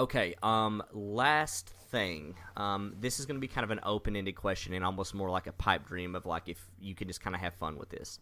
okay. 0.00 0.34
Um, 0.42 0.82
last 0.92 1.70
thing. 1.90 2.34
Um, 2.56 2.94
this 3.00 3.20
is 3.20 3.26
going 3.26 3.36
to 3.36 3.40
be 3.40 3.48
kind 3.48 3.64
of 3.64 3.70
an 3.70 3.80
open-ended 3.82 4.34
question 4.36 4.72
and 4.74 4.84
almost 4.84 5.14
more 5.14 5.30
like 5.30 5.46
a 5.46 5.52
pipe 5.52 5.86
dream 5.86 6.14
of 6.14 6.26
like 6.26 6.48
if 6.48 6.58
you 6.80 6.94
can 6.94 7.08
just 7.08 7.20
kind 7.20 7.34
of 7.34 7.42
have 7.42 7.54
fun 7.54 7.76
with 7.78 7.90
this. 7.90 8.18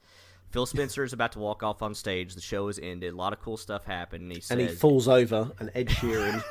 Phil 0.50 0.64
Spencer 0.64 1.04
is 1.04 1.12
about 1.12 1.32
to 1.32 1.38
walk 1.38 1.62
off 1.62 1.82
on 1.82 1.94
stage. 1.94 2.34
The 2.34 2.40
show 2.40 2.68
is 2.68 2.78
ended. 2.82 3.12
A 3.12 3.16
lot 3.16 3.32
of 3.32 3.40
cool 3.40 3.56
stuff 3.58 3.84
happened. 3.84 4.22
And 4.24 4.32
he 4.32 4.40
says, 4.40 4.50
And 4.52 4.60
he 4.60 4.68
falls 4.68 5.06
over, 5.06 5.52
and 5.58 5.70
Ed 5.74 5.88
Sheeran 5.88 6.42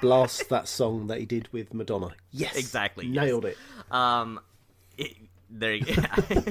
blasts 0.00 0.46
that 0.46 0.66
song 0.68 1.08
that 1.08 1.18
he 1.18 1.26
did 1.26 1.52
with 1.52 1.74
Madonna. 1.74 2.10
Yes, 2.30 2.56
Exactly, 2.56 3.06
yes. 3.06 3.24
nailed 3.24 3.44
it. 3.44 3.58
Um, 3.90 4.40
it, 4.96 5.16
there 5.50 5.74
you 5.74 5.84
go. 5.84 6.02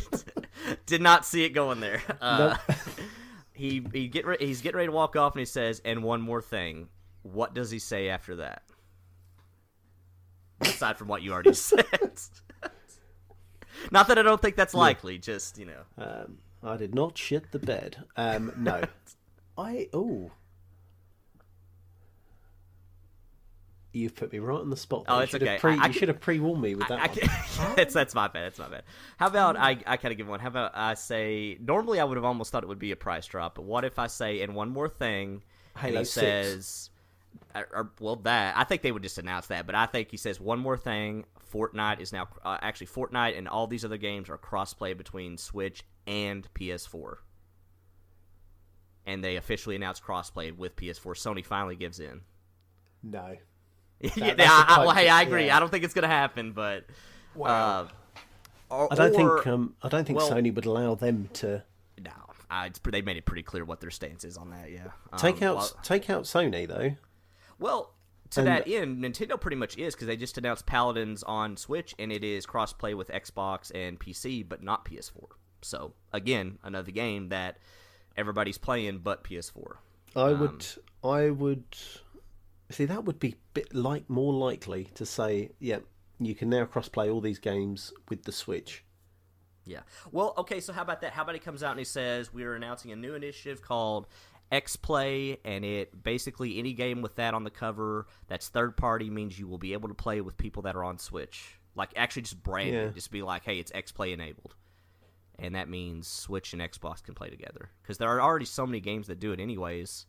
Did 0.85 1.01
not 1.01 1.25
see 1.25 1.43
it 1.43 1.49
going 1.49 1.79
there. 1.79 2.01
Uh, 2.21 2.55
he 3.53 3.83
he 3.91 4.07
get 4.07 4.25
re- 4.27 4.37
he's 4.39 4.61
getting 4.61 4.77
ready 4.77 4.87
to 4.87 4.91
walk 4.91 5.15
off, 5.15 5.33
and 5.33 5.39
he 5.39 5.45
says, 5.45 5.81
"And 5.83 6.03
one 6.03 6.21
more 6.21 6.41
thing." 6.41 6.87
What 7.23 7.53
does 7.53 7.71
he 7.71 7.79
say 7.79 8.09
after 8.09 8.37
that? 8.37 8.63
Aside 10.61 10.97
from 10.97 11.07
what 11.07 11.21
you 11.21 11.31
already 11.33 11.53
said. 11.55 11.85
Not 13.91 14.07
that 14.07 14.17
I 14.17 14.21
don't 14.21 14.41
think 14.41 14.55
that's 14.55 14.73
likely. 14.73 15.17
Just 15.17 15.57
you 15.57 15.65
know. 15.65 15.81
Um, 15.97 16.37
I 16.63 16.77
did 16.77 16.93
not 16.93 17.17
shit 17.17 17.51
the 17.51 17.57
bed. 17.57 18.03
Um, 18.15 18.53
no, 18.57 18.83
I 19.57 19.89
oh. 19.93 20.31
You've 23.93 24.15
put 24.15 24.31
me 24.31 24.39
right 24.39 24.59
on 24.59 24.69
the 24.69 24.77
spot. 24.77 25.05
Oh, 25.07 25.15
there. 25.15 25.17
You 25.17 25.23
it's 25.23 25.31
should 25.31 25.41
have 25.41 25.49
okay. 25.49 25.59
Pre, 25.59 25.73
I, 25.73 25.83
I 25.83 25.87
you 25.87 25.93
should 25.93 26.07
have 26.07 26.21
pre-warned 26.21 26.61
me 26.61 26.75
with 26.75 26.87
that 26.87 26.99
I 26.99 27.07
one. 27.07 27.17
can, 27.17 27.75
that's 27.75 27.93
that's 27.93 28.13
my 28.15 28.27
bad. 28.27 28.45
That's 28.45 28.59
my 28.59 28.69
bad. 28.69 28.83
How 29.17 29.27
about 29.27 29.57
I 29.57 29.77
I 29.87 29.97
kind 29.97 30.11
of 30.11 30.17
give 30.17 30.27
one. 30.27 30.39
How 30.39 30.47
about 30.49 30.71
I 30.75 30.93
say 30.93 31.57
normally 31.59 31.99
I 31.99 32.03
would 32.03 32.17
have 32.17 32.23
almost 32.23 32.51
thought 32.51 32.63
it 32.63 32.67
would 32.67 32.79
be 32.79 32.91
a 32.91 32.95
price 32.95 33.25
drop, 33.25 33.55
but 33.55 33.63
what 33.63 33.83
if 33.83 33.97
I 33.99 34.07
say 34.07 34.41
and 34.41 34.53
one 34.55 34.69
more 34.69 34.87
thing? 34.87 35.41
and 35.79 35.97
he 35.97 36.05
6. 36.05 36.09
says, 36.09 36.89
or, 37.55 37.67
or- 37.73 37.91
well 37.99 38.15
that 38.17 38.55
I 38.57 38.63
think 38.63 38.81
they 38.81 38.91
would 38.91 39.03
just 39.03 39.17
announce 39.17 39.47
that, 39.47 39.65
but 39.65 39.75
I 39.75 39.85
think 39.85 40.11
he 40.11 40.17
says 40.17 40.39
one 40.39 40.59
more 40.59 40.77
thing. 40.77 41.25
Fortnite 41.53 41.99
is 41.99 42.13
now 42.13 42.27
uh, 42.45 42.57
actually 42.61 42.87
Fortnite 42.87 43.37
and 43.37 43.47
all 43.47 43.67
these 43.67 43.83
other 43.83 43.97
games 43.97 44.29
are 44.29 44.37
crossplay 44.37 44.97
between 44.97 45.37
Switch 45.37 45.83
and 46.07 46.47
PS4. 46.53 47.15
And 49.05 49.23
they 49.23 49.35
officially 49.35 49.75
announced 49.75 50.03
crossplay 50.03 50.55
with 50.55 50.75
PS4. 50.75 51.13
Sony 51.15 51.43
finally 51.45 51.75
gives 51.75 51.99
in. 51.99 52.21
No. 53.03 53.35
yeah, 53.99 54.33
that's 54.33 54.49
I, 54.49 54.75
a 54.77 54.79
I- 54.81 54.85
well, 54.85 54.95
hey, 54.95 55.09
I 55.09 55.21
agree. 55.23 55.47
yeah. 55.47 55.57
I 55.57 55.59
don't 55.59 55.69
think 55.69 55.83
it's 55.83 55.93
gonna 55.93 56.07
happen, 56.07 56.53
but 56.53 56.85
uh, 57.39 57.87
or, 58.69 58.91
I 58.91 58.95
don't 58.95 59.15
or- 59.19 59.37
think 59.43 59.47
um, 59.47 59.75
I 59.81 59.89
don't 59.89 60.05
think 60.05 60.17
well- 60.19 60.31
Sony 60.31 60.53
would 60.53 60.65
allow 60.65 60.95
them 60.95 61.29
to 61.33 61.63
no. 61.99 62.11
It's, 62.65 62.79
they 62.79 63.01
made 63.01 63.15
it 63.17 63.25
pretty 63.25 63.43
clear 63.43 63.63
what 63.65 63.79
their 63.79 63.91
stance 63.91 64.23
is 64.25 64.37
on 64.37 64.49
that. 64.51 64.71
Yeah, 64.71 64.87
Um, 65.13 65.19
take 65.19 65.41
out 65.41 65.55
Well, 65.55 65.69
take 65.83 66.09
out 66.09 66.23
Sony 66.23 66.67
though. 66.67 66.95
Well, 67.61 67.93
to 68.31 68.39
and- 68.41 68.47
that 68.47 68.67
end, 68.67 69.03
Nintendo 69.03 69.39
pretty 69.39 69.57
much 69.57 69.77
is 69.77 69.93
because 69.95 70.07
they 70.07 70.17
just 70.17 70.37
announced 70.37 70.65
Paladins 70.65 71.23
on 71.23 71.55
Switch, 71.57 71.95
and 71.99 72.11
it 72.11 72.23
is 72.23 72.45
crossplay 72.45 72.95
with 72.95 73.07
Xbox 73.09 73.71
and 73.73 73.99
PC, 73.99 74.47
but 74.47 74.61
not 74.63 74.83
PS4. 74.85 75.27
So 75.61 75.93
again, 76.11 76.57
another 76.63 76.91
game 76.91 77.29
that 77.29 77.57
everybody's 78.17 78.57
playing, 78.57 78.99
but 78.99 79.23
PS4. 79.23 79.77
I 80.15 80.31
Um, 80.33 80.39
would 80.39 80.65
I 81.03 81.29
would 81.29 81.63
see 82.69 82.85
that 82.85 83.05
would 83.05 83.19
be 83.19 83.35
bit 83.53 83.73
like 83.73 84.09
more 84.09 84.33
likely 84.33 84.85
to 84.95 85.05
say, 85.05 85.51
yeah, 85.59 85.79
you 86.19 86.33
can 86.35 86.49
now 86.49 86.65
crossplay 86.65 87.13
all 87.13 87.21
these 87.21 87.39
games 87.39 87.93
with 88.09 88.23
the 88.23 88.31
Switch. 88.31 88.83
Yeah. 89.65 89.81
Well, 90.11 90.33
okay, 90.37 90.59
so 90.59 90.73
how 90.73 90.81
about 90.81 91.01
that? 91.01 91.13
How 91.13 91.21
about 91.23 91.35
he 91.35 91.39
comes 91.39 91.61
out 91.63 91.71
and 91.71 91.79
he 91.79 91.85
says, 91.85 92.33
We're 92.33 92.55
announcing 92.55 92.91
a 92.91 92.95
new 92.95 93.13
initiative 93.13 93.61
called 93.61 94.07
X 94.51 94.75
Play, 94.75 95.37
and 95.45 95.63
it 95.63 96.03
basically 96.03 96.59
any 96.59 96.73
game 96.73 97.01
with 97.01 97.15
that 97.15 97.33
on 97.33 97.43
the 97.43 97.49
cover 97.49 98.07
that's 98.27 98.49
third 98.49 98.75
party 98.75 99.09
means 99.09 99.39
you 99.39 99.47
will 99.47 99.57
be 99.57 99.73
able 99.73 99.87
to 99.87 99.95
play 99.95 100.21
with 100.21 100.37
people 100.37 100.63
that 100.63 100.75
are 100.75 100.83
on 100.83 100.97
Switch. 100.97 101.57
Like 101.75 101.91
actually 101.95 102.23
just 102.23 102.43
brand 102.43 102.69
Yeah. 102.73 102.81
it, 102.87 102.95
just 102.95 103.11
be 103.11 103.21
like, 103.21 103.43
hey, 103.43 103.57
it's 103.59 103.71
X 103.73 103.91
Play 103.91 104.11
enabled, 104.11 104.55
and 105.39 105.55
that 105.55 105.69
means 105.69 106.07
Switch 106.07 106.51
and 106.53 106.61
Xbox 106.61 107.01
can 107.01 107.13
play 107.15 107.29
together 107.29 107.69
because 107.81 107.97
there 107.97 108.09
are 108.09 108.21
already 108.21 108.45
so 108.45 108.65
many 108.67 108.79
games 108.81 109.07
that 109.07 109.19
do 109.19 109.31
it 109.31 109.39
anyways. 109.39 110.05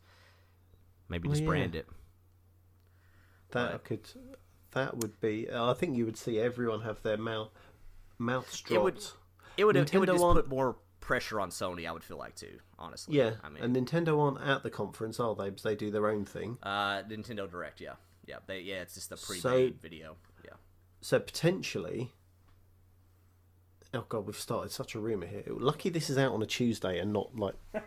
Maybe 1.09 1.27
Well, 1.27 1.33
just 1.33 1.43
yeah. 1.43 1.47
brand 1.49 1.75
it. 1.75 1.87
That 3.51 3.71
Right. 3.71 3.83
could, 3.83 4.09
that 4.71 4.97
would 4.97 5.19
be. 5.21 5.47
I 5.51 5.73
think 5.73 5.95
you 5.95 6.05
would 6.05 6.17
see 6.17 6.39
everyone 6.39 6.81
have 6.81 7.01
their 7.03 7.17
mouth 7.17 7.51
mouths 8.17 8.63
It 8.69 8.81
would- 8.81 8.95
dropped. 8.95 9.13
It 9.55 9.65
would 9.65 9.75
it 9.75 9.93
would 9.93 10.09
Nintendo 10.09 10.13
just 10.13 10.23
on- 10.23 10.35
put 10.35 10.47
more 10.49 10.75
pressure 11.03 11.39
on 11.39 11.49
Sony. 11.49 11.87
I 11.87 11.91
would 11.91 12.03
feel 12.03 12.17
like 12.17 12.35
too, 12.35 12.59
honestly. 12.79 13.15
Yeah, 13.17 13.31
I 13.43 13.49
mean, 13.49 13.61
and 13.63 13.75
Nintendo 13.75 14.19
aren't 14.19 14.41
at 14.47 14.63
the 14.63 14.69
conference, 14.69 15.19
are 15.19 15.35
they? 15.35 15.49
Because 15.49 15.63
they 15.63 15.75
do 15.75 15.91
their 15.91 16.07
own 16.09 16.25
thing. 16.25 16.57
uh, 16.63 17.03
Nintendo 17.03 17.49
Direct, 17.49 17.81
yeah, 17.81 17.93
yeah, 18.25 18.37
they 18.47 18.61
yeah, 18.61 18.81
it's 18.81 18.95
just 18.95 19.11
a 19.11 19.17
pre-made 19.17 19.41
So- 19.41 19.71
video, 19.81 20.15
yeah. 20.45 20.51
So 21.01 21.19
potentially, 21.19 22.11
oh 23.93 24.05
god, 24.09 24.25
we've 24.25 24.35
started 24.37 24.71
such 24.71 24.95
a 24.95 24.99
rumor 24.99 25.27
here. 25.27 25.43
Lucky 25.47 25.89
this 25.89 26.09
is 26.09 26.17
out 26.17 26.31
on 26.31 26.41
a 26.41 26.45
Tuesday 26.45 26.99
and 26.99 27.11
not 27.13 27.35
like 27.35 27.55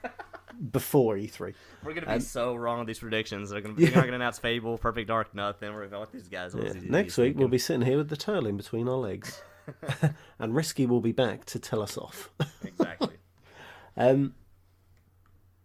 before 0.73 1.17
E 1.17 1.27
E3. 1.27 1.55
We're 1.85 1.95
gonna 1.95 2.13
be 2.15 2.21
so 2.21 2.55
wrong 2.55 2.81
on 2.81 2.87
these 2.87 2.99
predictions. 2.99 3.51
They're 3.51 3.61
gonna 3.61 3.75
be, 3.75 3.87
they're 3.87 3.95
not 3.97 4.05
gonna 4.05 4.17
announce 4.17 4.39
Fable, 4.39 4.79
Perfect 4.79 5.09
Dark, 5.09 5.35
nothing. 5.35 5.73
We're 5.75 5.87
gonna 5.87 6.01
let 6.01 6.13
these 6.13 6.29
guys. 6.29 6.55
Yeah. 6.55 6.73
Next 6.83 7.17
week 7.19 7.37
we'll 7.39 7.49
be 7.49 7.59
sitting 7.59 7.87
here 7.87 7.97
with 7.97 8.09
the 8.11 8.17
turtle 8.17 8.47
in 8.47 8.57
between 8.57 8.89
our 8.89 8.97
legs, 8.97 9.41
and 10.39 10.55
Risky 10.55 10.87
will 10.87 11.01
be 11.01 11.13
back 11.13 11.45
to 11.47 11.59
tell 11.59 11.81
us 11.83 11.97
off. 11.99 12.31
exactly. 12.63 13.15
Um, 13.99 14.35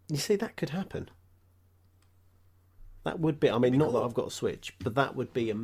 you 0.10 0.16
see, 0.16 0.38
that 0.38 0.56
could 0.56 0.70
happen. 0.70 1.10
That 3.04 3.20
would 3.20 3.42
be. 3.42 3.50
I 3.50 3.58
mean, 3.58 3.78
not 3.78 3.92
that 3.92 4.00
I've 4.00 4.14
got 4.14 4.28
a 4.28 4.32
Switch, 4.32 4.74
but 4.80 4.96
that 4.96 5.18
would 5.18 5.34
be 5.34 5.50
a. 5.52 5.56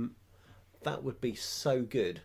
That 0.83 1.01
would 1.03 1.21
be 1.21 1.33
so 1.33 1.81
good. 1.83 2.21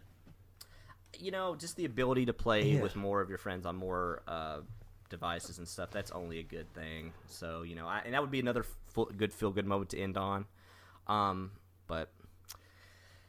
you 1.19 1.31
know, 1.31 1.55
just 1.55 1.77
the 1.77 1.85
ability 1.85 2.27
to 2.27 2.33
play 2.33 2.73
Yeah. 2.73 2.83
with 2.83 2.97
more 2.97 3.21
of 3.21 3.29
your 3.29 3.39
friends 3.39 3.67
on 3.67 3.77
more 3.77 4.23
uh, 4.27 4.63
devices 5.11 5.59
and 5.59 5.69
stuff. 5.69 5.91
That's 5.93 6.11
only 6.11 6.39
a 6.41 6.43
good 6.43 6.73
thing. 6.75 7.13
So 7.29 7.63
you 7.63 7.77
know, 7.77 7.87
I, 7.87 8.01
and 8.05 8.13
that 8.15 8.21
would 8.21 8.31
be 8.33 8.41
another 8.41 8.65
full, 8.89 9.05
good 9.17 9.33
feel 9.33 9.51
good 9.53 9.67
moment 9.67 9.91
to 9.91 10.01
end 10.01 10.17
on. 10.17 10.47
Um, 11.07 11.53
but 11.87 12.11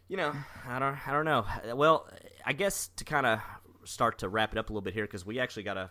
you 0.08 0.18
know, 0.18 0.34
I 0.68 0.80
don't, 0.80 1.08
I 1.08 1.12
don't 1.12 1.26
know. 1.26 1.46
Well, 1.76 2.08
I 2.46 2.54
guess 2.54 2.90
to 2.98 3.04
kind 3.04 3.26
of 3.26 3.40
start 3.86 4.20
to 4.20 4.30
wrap 4.30 4.52
it 4.54 4.58
up 4.58 4.70
a 4.70 4.74
little 4.74 4.82
bit 4.82 4.94
here 4.94 5.06
because 5.06 5.26
we 5.26 5.40
actually 5.40 5.64
got 5.64 5.76
to 5.76 5.90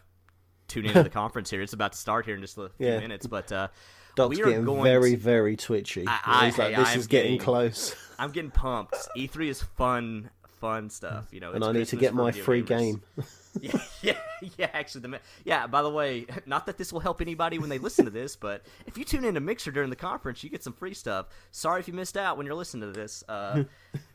tune 0.68 0.86
into 0.86 1.02
the 1.02 1.10
conference 1.22 1.50
here. 1.50 1.62
It's 1.62 1.72
about 1.72 1.92
to 1.92 1.98
start 1.98 2.24
here 2.26 2.34
in 2.34 2.40
just 2.40 2.56
a 2.58 2.70
few 2.76 2.86
Yeah. 2.86 2.98
minutes, 3.00 3.26
but 3.26 3.50
uh, 3.52 3.68
Doc's 4.16 4.36
we 4.36 4.42
are 4.42 4.46
getting 4.46 4.64
going 4.64 4.82
very, 4.82 5.12
to- 5.12 5.16
very 5.16 5.56
twitchy. 5.56 6.04
I- 6.06 6.20
I- 6.24 6.46
He's 6.46 6.58
like, 6.58 6.74
hey, 6.74 6.80
this 6.80 6.88
I'm 6.92 6.98
is 6.98 7.06
getting 7.06 7.32
getting- 7.32 7.44
close, 7.44 7.94
I'm 8.18 8.30
getting 8.32 8.50
pumped. 8.50 8.96
E3 9.16 9.48
is 9.48 9.62
fun, 9.62 10.30
fun 10.60 10.90
stuff. 10.90 11.28
You 11.32 11.40
know, 11.40 11.52
and 11.52 11.64
I 11.64 11.72
need 11.72 11.86
to 11.88 11.96
get 11.96 12.14
my 12.14 12.32
free 12.32 12.62
gamers. 12.62 12.66
game. 12.66 13.02
yeah, 13.60 13.80
yeah, 14.02 14.16
yeah. 14.56 14.70
Actually, 14.72 15.02
the 15.02 15.20
yeah. 15.44 15.66
By 15.66 15.82
the 15.82 15.90
way, 15.90 16.24
not 16.46 16.64
that 16.66 16.78
this 16.78 16.90
will 16.92 17.00
help 17.00 17.20
anybody 17.20 17.58
when 17.58 17.68
they 17.68 17.78
listen 17.78 18.04
to 18.06 18.10
this, 18.10 18.34
but 18.36 18.64
if 18.86 18.96
you 18.96 19.04
tune 19.04 19.24
in 19.26 19.34
to 19.34 19.40
Mixer 19.40 19.70
during 19.72 19.90
the 19.90 19.96
conference, 19.96 20.42
you 20.42 20.48
get 20.50 20.62
some 20.62 20.72
free 20.72 20.94
stuff. 20.94 21.26
Sorry 21.50 21.80
if 21.80 21.86
you 21.88 21.92
missed 21.94 22.16
out 22.16 22.36
when 22.38 22.46
you're 22.46 22.54
listening 22.54 22.90
to 22.92 22.98
this. 22.98 23.22
Uh, 23.28 23.64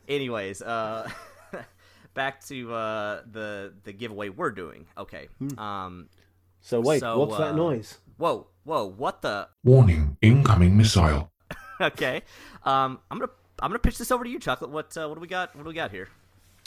anyways, 0.08 0.60
uh, 0.62 1.08
back 2.14 2.44
to 2.46 2.72
uh, 2.74 3.22
the 3.30 3.74
the 3.84 3.92
giveaway 3.92 4.28
we're 4.28 4.50
doing. 4.50 4.86
Okay. 4.96 5.28
Um. 5.56 6.08
So 6.60 6.80
wait, 6.80 7.00
So, 7.00 7.18
what's 7.20 7.34
uh, 7.34 7.38
that 7.38 7.54
noise? 7.56 7.98
Whoa, 8.16 8.48
whoa. 8.64 8.84
What 8.86 9.22
the? 9.22 9.48
Warning, 9.64 10.16
incoming 10.22 10.76
missile. 10.76 11.30
Okay. 11.80 12.22
Um. 12.64 12.98
I'm 13.10 13.18
gonna 13.18 13.30
I'm 13.60 13.70
gonna 13.70 13.78
pitch 13.78 13.98
this 13.98 14.10
over 14.10 14.24
to 14.24 14.30
you, 14.30 14.40
Chocolate. 14.40 14.70
What 14.70 14.96
uh, 14.96 15.06
what 15.08 15.14
do 15.14 15.20
we 15.20 15.28
got? 15.28 15.54
What 15.54 15.62
do 15.62 15.68
we 15.68 15.74
got 15.74 15.92
here? 15.92 16.08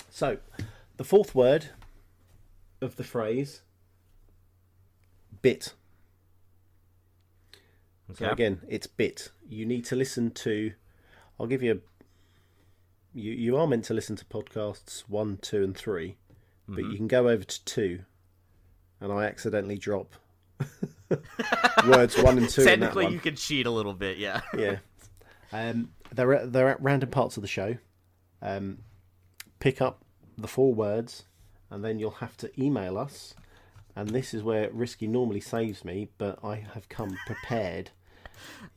So, 0.10 0.38
the 0.96 1.04
fourth 1.04 1.36
word 1.36 1.68
of 2.80 2.96
the 2.96 3.04
phrase 3.04 3.62
bit. 5.42 5.74
So 8.14 8.26
Okay. 8.26 8.32
again, 8.34 8.62
it's 8.68 8.88
bit. 8.88 9.32
You 9.48 9.66
need 9.66 9.86
to 9.86 9.96
listen 9.96 10.32
to. 10.32 10.74
I'll 11.40 11.48
give 11.48 11.62
you 11.64 11.72
a. 11.74 11.78
You 13.13 13.32
you 13.32 13.58
are 13.58 13.67
meant 13.67 13.86
to 13.86 13.93
listen 13.93 14.15
to 14.17 14.26
podcasts 14.26 15.02
one, 15.08 15.38
two, 15.41 15.63
and 15.63 15.76
3 15.76 16.15
but 16.67 16.78
Mm-hmm. 16.78 16.91
you 16.91 16.97
can 16.97 17.08
go 17.08 17.28
over 17.28 17.43
to 17.43 17.65
two, 17.65 18.04
and 19.02 19.12
I 19.12 19.26
accidentally 19.26 19.78
drop 19.78 20.13
words 21.88 22.17
one 22.21 22.38
and 22.38 22.50
two. 22.50 22.63
Technically, 22.63 23.08
you 23.12 23.19
can 23.19 23.36
cheat 23.36 23.65
a 23.65 23.71
little 23.71 23.93
bit. 23.93 24.17
Yeah. 24.17 24.41
yeah. 24.58 24.78
Um, 25.54 25.91
they're 26.13 26.34
at, 26.34 26.54
they're 26.54 26.69
at 26.69 26.82
random 26.82 27.10
parts 27.10 27.36
of 27.36 27.41
the 27.41 27.47
show. 27.47 27.76
Um, 28.41 28.78
pick 29.60 29.82
up 29.82 30.06
the 30.38 30.47
four 30.47 30.74
words, 30.74 31.26
and 31.69 31.84
then 31.84 32.00
you'll 32.00 32.12
have 32.12 32.38
to 32.38 32.50
email 32.63 32.97
us. 32.97 33.34
And 33.97 34.08
this 34.12 34.34
is 34.34 34.43
where 34.43 34.69
Risky 34.71 35.08
normally 35.08 35.41
saves 35.41 35.84
me, 35.84 36.08
but 36.17 36.39
I 36.41 36.63
have 36.74 36.88
come 36.88 37.17
prepared. 37.28 37.91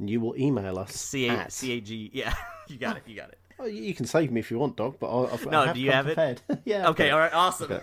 And 0.00 0.10
you 0.10 0.20
will 0.20 0.36
email 0.36 0.76
us 0.76 0.96
C 0.96 1.28
A. 1.28 1.48
C 1.48 1.74
A 1.74 1.80
G. 1.80 2.10
Yeah. 2.12 2.34
You 2.66 2.76
got 2.78 2.96
it. 2.96 3.02
You 3.06 3.14
got 3.14 3.28
it. 3.28 3.38
Oh, 3.58 3.66
you 3.66 3.94
can 3.94 4.06
save 4.06 4.32
me 4.32 4.40
if 4.40 4.50
you 4.50 4.58
want, 4.58 4.76
Doc, 4.76 4.96
but 4.98 5.08
I'll, 5.08 5.28
I've, 5.32 5.46
No, 5.46 5.62
I 5.62 5.66
have 5.66 5.74
do 5.76 5.80
you 5.80 5.92
have 5.92 6.06
it? 6.08 6.16
prepared. 6.16 6.40
yeah. 6.64 6.88
Okay. 6.88 7.10
All 7.10 7.18
right. 7.18 7.28
It. 7.28 7.34
Awesome. 7.34 7.70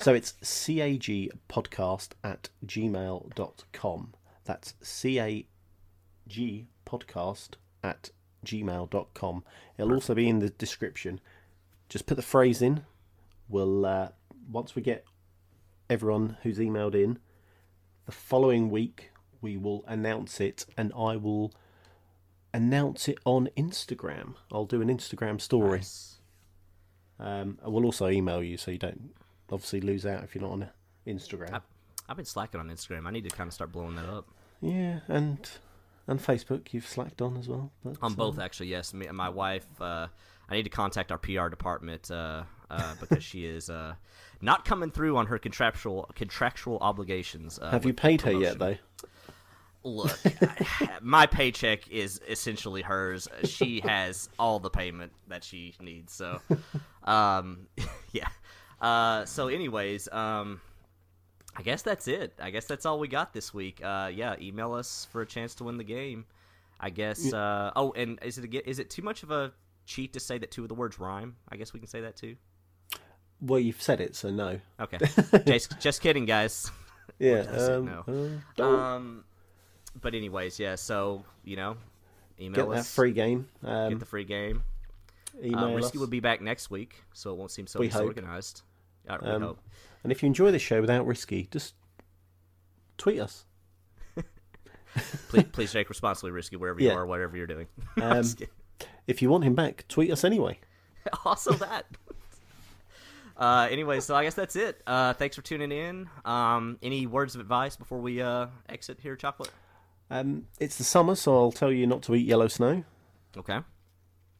So 0.00 0.14
it's 0.14 0.32
cagpodcast 0.42 2.10
at 2.24 2.48
gmail.com. 2.64 4.14
That's 4.44 4.74
cagpodcast 4.82 5.46
at 7.82 8.10
gmail.com. 8.46 9.44
It'll 9.78 9.92
also 9.92 10.14
be 10.14 10.28
in 10.28 10.38
the 10.38 10.50
description. 10.50 11.20
Just 11.88 12.06
put 12.06 12.16
the 12.16 12.22
phrase 12.22 12.62
in. 12.62 12.84
We'll, 13.48 13.84
uh, 13.84 14.08
once 14.50 14.74
we 14.74 14.82
get 14.82 15.04
everyone 15.88 16.36
who's 16.42 16.58
emailed 16.58 16.94
in, 16.94 17.18
the 18.06 18.12
following 18.12 18.70
week 18.70 19.10
we 19.40 19.56
will 19.56 19.84
announce 19.86 20.40
it 20.40 20.66
and 20.76 20.92
I 20.96 21.16
will 21.16 21.52
announce 22.52 23.08
it 23.08 23.18
on 23.24 23.48
Instagram. 23.56 24.34
I'll 24.52 24.64
do 24.66 24.80
an 24.82 24.88
Instagram 24.88 25.40
story. 25.40 25.78
Nice. 25.78 26.18
Um, 27.18 27.58
and 27.62 27.72
we'll 27.72 27.84
also 27.84 28.08
email 28.08 28.42
you 28.42 28.56
so 28.56 28.70
you 28.70 28.78
don't 28.78 29.14
obviously 29.52 29.80
lose 29.80 30.06
out 30.06 30.24
if 30.24 30.34
you're 30.34 30.42
not 30.42 30.52
on 30.52 30.68
Instagram. 31.06 31.52
I- 31.52 31.60
I've 32.08 32.16
been 32.16 32.24
slacking 32.26 32.58
on 32.58 32.68
Instagram. 32.70 33.06
I 33.06 33.12
need 33.12 33.22
to 33.24 33.30
kind 33.30 33.46
of 33.46 33.54
start 33.54 33.70
blowing 33.70 33.94
that 33.94 34.08
up. 34.08 34.26
Yeah, 34.60 35.00
and 35.06 35.48
and 36.08 36.18
Facebook 36.18 36.72
you've 36.72 36.86
slacked 36.86 37.22
on 37.22 37.36
as 37.36 37.48
well. 37.48 37.70
But, 37.84 37.98
On 38.02 38.14
both, 38.14 38.40
actually, 38.40 38.66
yes. 38.66 38.92
Me 38.92 39.06
and 39.06 39.16
my 39.16 39.28
wife. 39.28 39.66
Uh, 39.80 40.08
I 40.48 40.54
need 40.54 40.64
to 40.64 40.70
contact 40.70 41.12
our 41.12 41.18
PR 41.18 41.46
department 41.48 42.10
uh, 42.10 42.42
uh, 42.68 42.94
because 42.98 43.22
she 43.22 43.44
is 43.46 43.70
uh, 43.70 43.94
not 44.40 44.64
coming 44.64 44.90
through 44.90 45.16
on 45.16 45.26
her 45.26 45.38
contractual 45.38 46.10
contractual 46.16 46.78
obligations. 46.80 47.60
Uh, 47.62 47.70
have 47.70 47.84
you 47.86 47.94
paid 47.94 48.22
her 48.22 48.32
yet 48.32 48.58
though? 48.58 48.76
Look, 49.82 50.18
I- 50.24 50.98
my 51.02 51.26
paycheck 51.26 51.88
is 51.90 52.20
essentially 52.28 52.82
hers. 52.82 53.28
She 53.44 53.80
has 53.80 54.28
all 54.38 54.58
the 54.58 54.70
payment 54.70 55.12
that 55.28 55.42
she 55.44 55.74
needs. 55.80 56.12
So, 56.12 56.40
um, 57.04 57.66
yeah. 58.12 58.28
Uh, 58.80 59.24
so, 59.24 59.48
anyways, 59.48 60.08
um, 60.12 60.60
I 61.56 61.62
guess 61.62 61.82
that's 61.82 62.08
it. 62.08 62.32
I 62.40 62.50
guess 62.50 62.66
that's 62.66 62.84
all 62.86 62.98
we 62.98 63.08
got 63.08 63.32
this 63.32 63.52
week. 63.54 63.80
Uh, 63.82 64.10
yeah, 64.12 64.36
email 64.40 64.72
us 64.74 65.06
for 65.10 65.22
a 65.22 65.26
chance 65.26 65.54
to 65.56 65.64
win 65.64 65.76
the 65.78 65.84
game. 65.84 66.26
I 66.78 66.90
guess. 66.90 67.32
Uh, 67.32 67.70
oh, 67.76 67.92
and 67.92 68.18
is 68.22 68.38
it 68.38 68.52
a, 68.54 68.68
is 68.68 68.78
it 68.78 68.88
too 68.90 69.02
much 69.02 69.22
of 69.22 69.30
a 69.30 69.52
cheat 69.86 70.12
to 70.14 70.20
say 70.20 70.38
that 70.38 70.50
two 70.50 70.62
of 70.62 70.68
the 70.68 70.74
words 70.74 70.98
rhyme? 70.98 71.36
I 71.50 71.56
guess 71.56 71.72
we 71.72 71.80
can 71.80 71.88
say 71.88 72.00
that 72.02 72.16
too. 72.16 72.36
Well, 73.42 73.60
you've 73.60 73.80
said 73.82 74.00
it, 74.00 74.14
so 74.16 74.30
no. 74.30 74.60
Okay, 74.78 74.98
just 75.46 75.78
just 75.80 76.00
kidding, 76.02 76.24
guys. 76.26 76.70
Yeah. 77.18 77.40
Um, 77.40 77.84
No. 77.86 78.40
uh, 78.58 78.62
Um, 78.64 79.24
but 80.00 80.14
anyways, 80.14 80.58
yeah. 80.58 80.74
So 80.74 81.24
you 81.44 81.56
know, 81.56 81.76
email 82.40 82.66
get 82.66 82.70
that 82.74 82.80
us. 82.80 82.94
free 82.94 83.12
game. 83.12 83.48
Um, 83.64 83.90
get 83.90 83.98
the 84.00 84.06
free 84.06 84.24
game. 84.24 84.62
email 85.42 85.58
Uh, 85.64 85.74
Risky 85.74 85.96
us. 85.96 86.00
will 86.00 86.06
be 86.08 86.20
back 86.20 86.40
next 86.40 86.70
week, 86.70 87.02
so 87.12 87.30
it 87.32 87.36
won't 87.36 87.50
seem 87.50 87.66
so 87.66 87.78
We 87.80 87.88
hope. 87.88 88.02
disorganized. 88.02 88.62
Uh, 89.08 89.18
we 89.22 89.28
Um, 89.28 89.42
hope. 89.42 89.58
And 90.02 90.12
if 90.12 90.22
you 90.22 90.26
enjoy 90.26 90.50
the 90.50 90.58
show 90.58 90.80
without 90.80 91.06
Risky, 91.06 91.48
just 91.50 91.74
tweet 92.98 93.20
us. 93.20 93.44
Please, 95.28 95.44
please 95.52 95.72
take 95.72 95.88
responsibly, 95.88 96.30
Risky, 96.32 96.56
wherever 96.56 96.80
you 96.80 96.90
are, 96.90 97.06
whatever 97.06 97.36
you're 97.36 97.46
doing. 97.46 97.66
Um, 98.02 98.24
if 99.06 99.20
you 99.22 99.28
want 99.30 99.44
him 99.44 99.54
back, 99.54 99.84
tweet 99.88 100.10
us 100.10 100.24
anyway. 100.24 100.58
also 101.24 101.52
that. 101.54 101.86
Uh, 103.36 103.68
anyway, 103.70 104.00
so 104.00 104.14
I 104.14 104.24
guess 104.24 104.34
that's 104.34 104.56
it. 104.56 104.82
Uh, 104.86 105.12
thanks 105.14 105.34
for 105.36 105.42
tuning 105.42 105.72
in. 105.72 106.08
Um, 106.24 106.78
any 106.82 107.06
words 107.06 107.34
of 107.34 107.40
advice 107.40 107.76
before 107.76 107.98
we 107.98 108.20
uh, 108.20 108.46
exit 108.68 108.98
here, 109.02 109.16
Chocolate? 109.16 109.50
Um, 110.10 110.46
it's 110.58 110.76
the 110.76 110.84
summer, 110.84 111.14
so 111.14 111.36
I'll 111.36 111.52
tell 111.52 111.70
you 111.70 111.86
not 111.86 112.02
to 112.02 112.14
eat 112.14 112.26
yellow 112.26 112.48
snow. 112.48 112.84
Okay, 113.36 113.60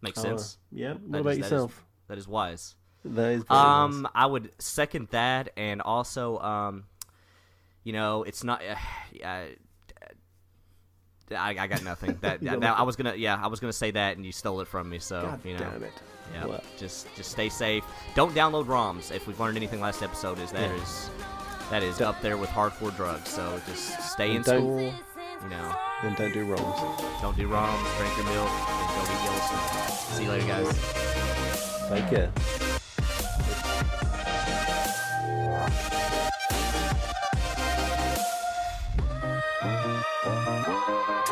makes 0.03 0.19
uh, 0.19 0.23
sense. 0.23 0.59
Yeah. 0.73 0.95
What 0.95 1.13
that 1.13 1.21
about 1.21 1.33
is, 1.33 1.39
yourself? 1.39 1.85
That 2.09 2.19
is, 2.19 2.27
that 2.27 2.29
is 2.29 2.29
wise. 2.29 2.75
That 3.05 3.31
is. 3.31 3.45
Um, 3.49 4.03
wise. 4.03 4.13
I 4.15 4.27
would 4.27 4.51
second 4.61 5.09
that, 5.13 5.51
and 5.57 5.81
also, 5.81 6.39
um, 6.39 6.85
you 7.85 7.93
know, 7.93 8.25
it's 8.25 8.43
not. 8.43 8.63
Uh, 8.63 9.25
uh, 9.25 9.45
I, 11.33 11.51
I, 11.57 11.67
got 11.69 11.85
nothing. 11.85 12.19
That, 12.23 12.41
that, 12.41 12.65
I 12.65 12.83
was 12.83 12.97
gonna, 12.97 13.15
yeah, 13.15 13.41
I 13.41 13.47
was 13.47 13.61
gonna 13.61 13.73
say 13.73 13.93
that, 13.93 14.17
and 14.17 14.27
you 14.27 14.33
stole 14.33 14.61
it 14.63 14.67
from 14.67 14.91
me. 14.91 14.99
So 14.99 15.23
God 15.23 15.45
you 15.45 15.53
know, 15.53 15.61
damn 15.61 15.85
it. 15.85 15.93
Yeah, 16.35 16.47
what? 16.47 16.65
just 16.77 17.07
just 17.15 17.31
stay 17.31 17.49
safe. 17.49 17.85
Don't 18.17 18.35
download 18.35 18.67
ROMs. 18.67 19.15
If 19.15 19.29
we've 19.29 19.39
learned 19.39 19.57
anything 19.57 19.81
last 19.81 20.03
episode, 20.03 20.41
is 20.41 20.51
that 20.51 20.69
yeah. 20.69 20.83
is 20.83 21.11
that 21.71 21.83
is 21.85 21.99
don't. 21.99 22.09
up 22.09 22.21
there 22.23 22.37
with 22.37 22.51
hardcore 22.51 22.95
drugs. 22.97 23.29
So 23.29 23.61
just 23.69 24.13
stay 24.13 24.35
and 24.35 24.39
in 24.39 24.45
school. 24.45 24.93
You 25.43 25.49
know. 25.51 25.75
And 26.03 26.17
don't 26.17 26.33
do 26.33 26.45
wrongs. 26.45 26.81
Don't 27.21 27.37
do 27.37 27.47
wrongs. 27.47 27.89
Drink 27.99 28.17
your 28.17 28.27
milk 28.27 28.51
and 28.51 28.89
go 28.95 29.03
be 29.03 29.17
Gilson. 29.23 29.59
See 30.15 30.25
you 30.25 30.31
later, 30.31 30.47
guys. 30.47 31.89
Take 31.89 32.09
care. 32.09 32.33
Thank 39.61 41.30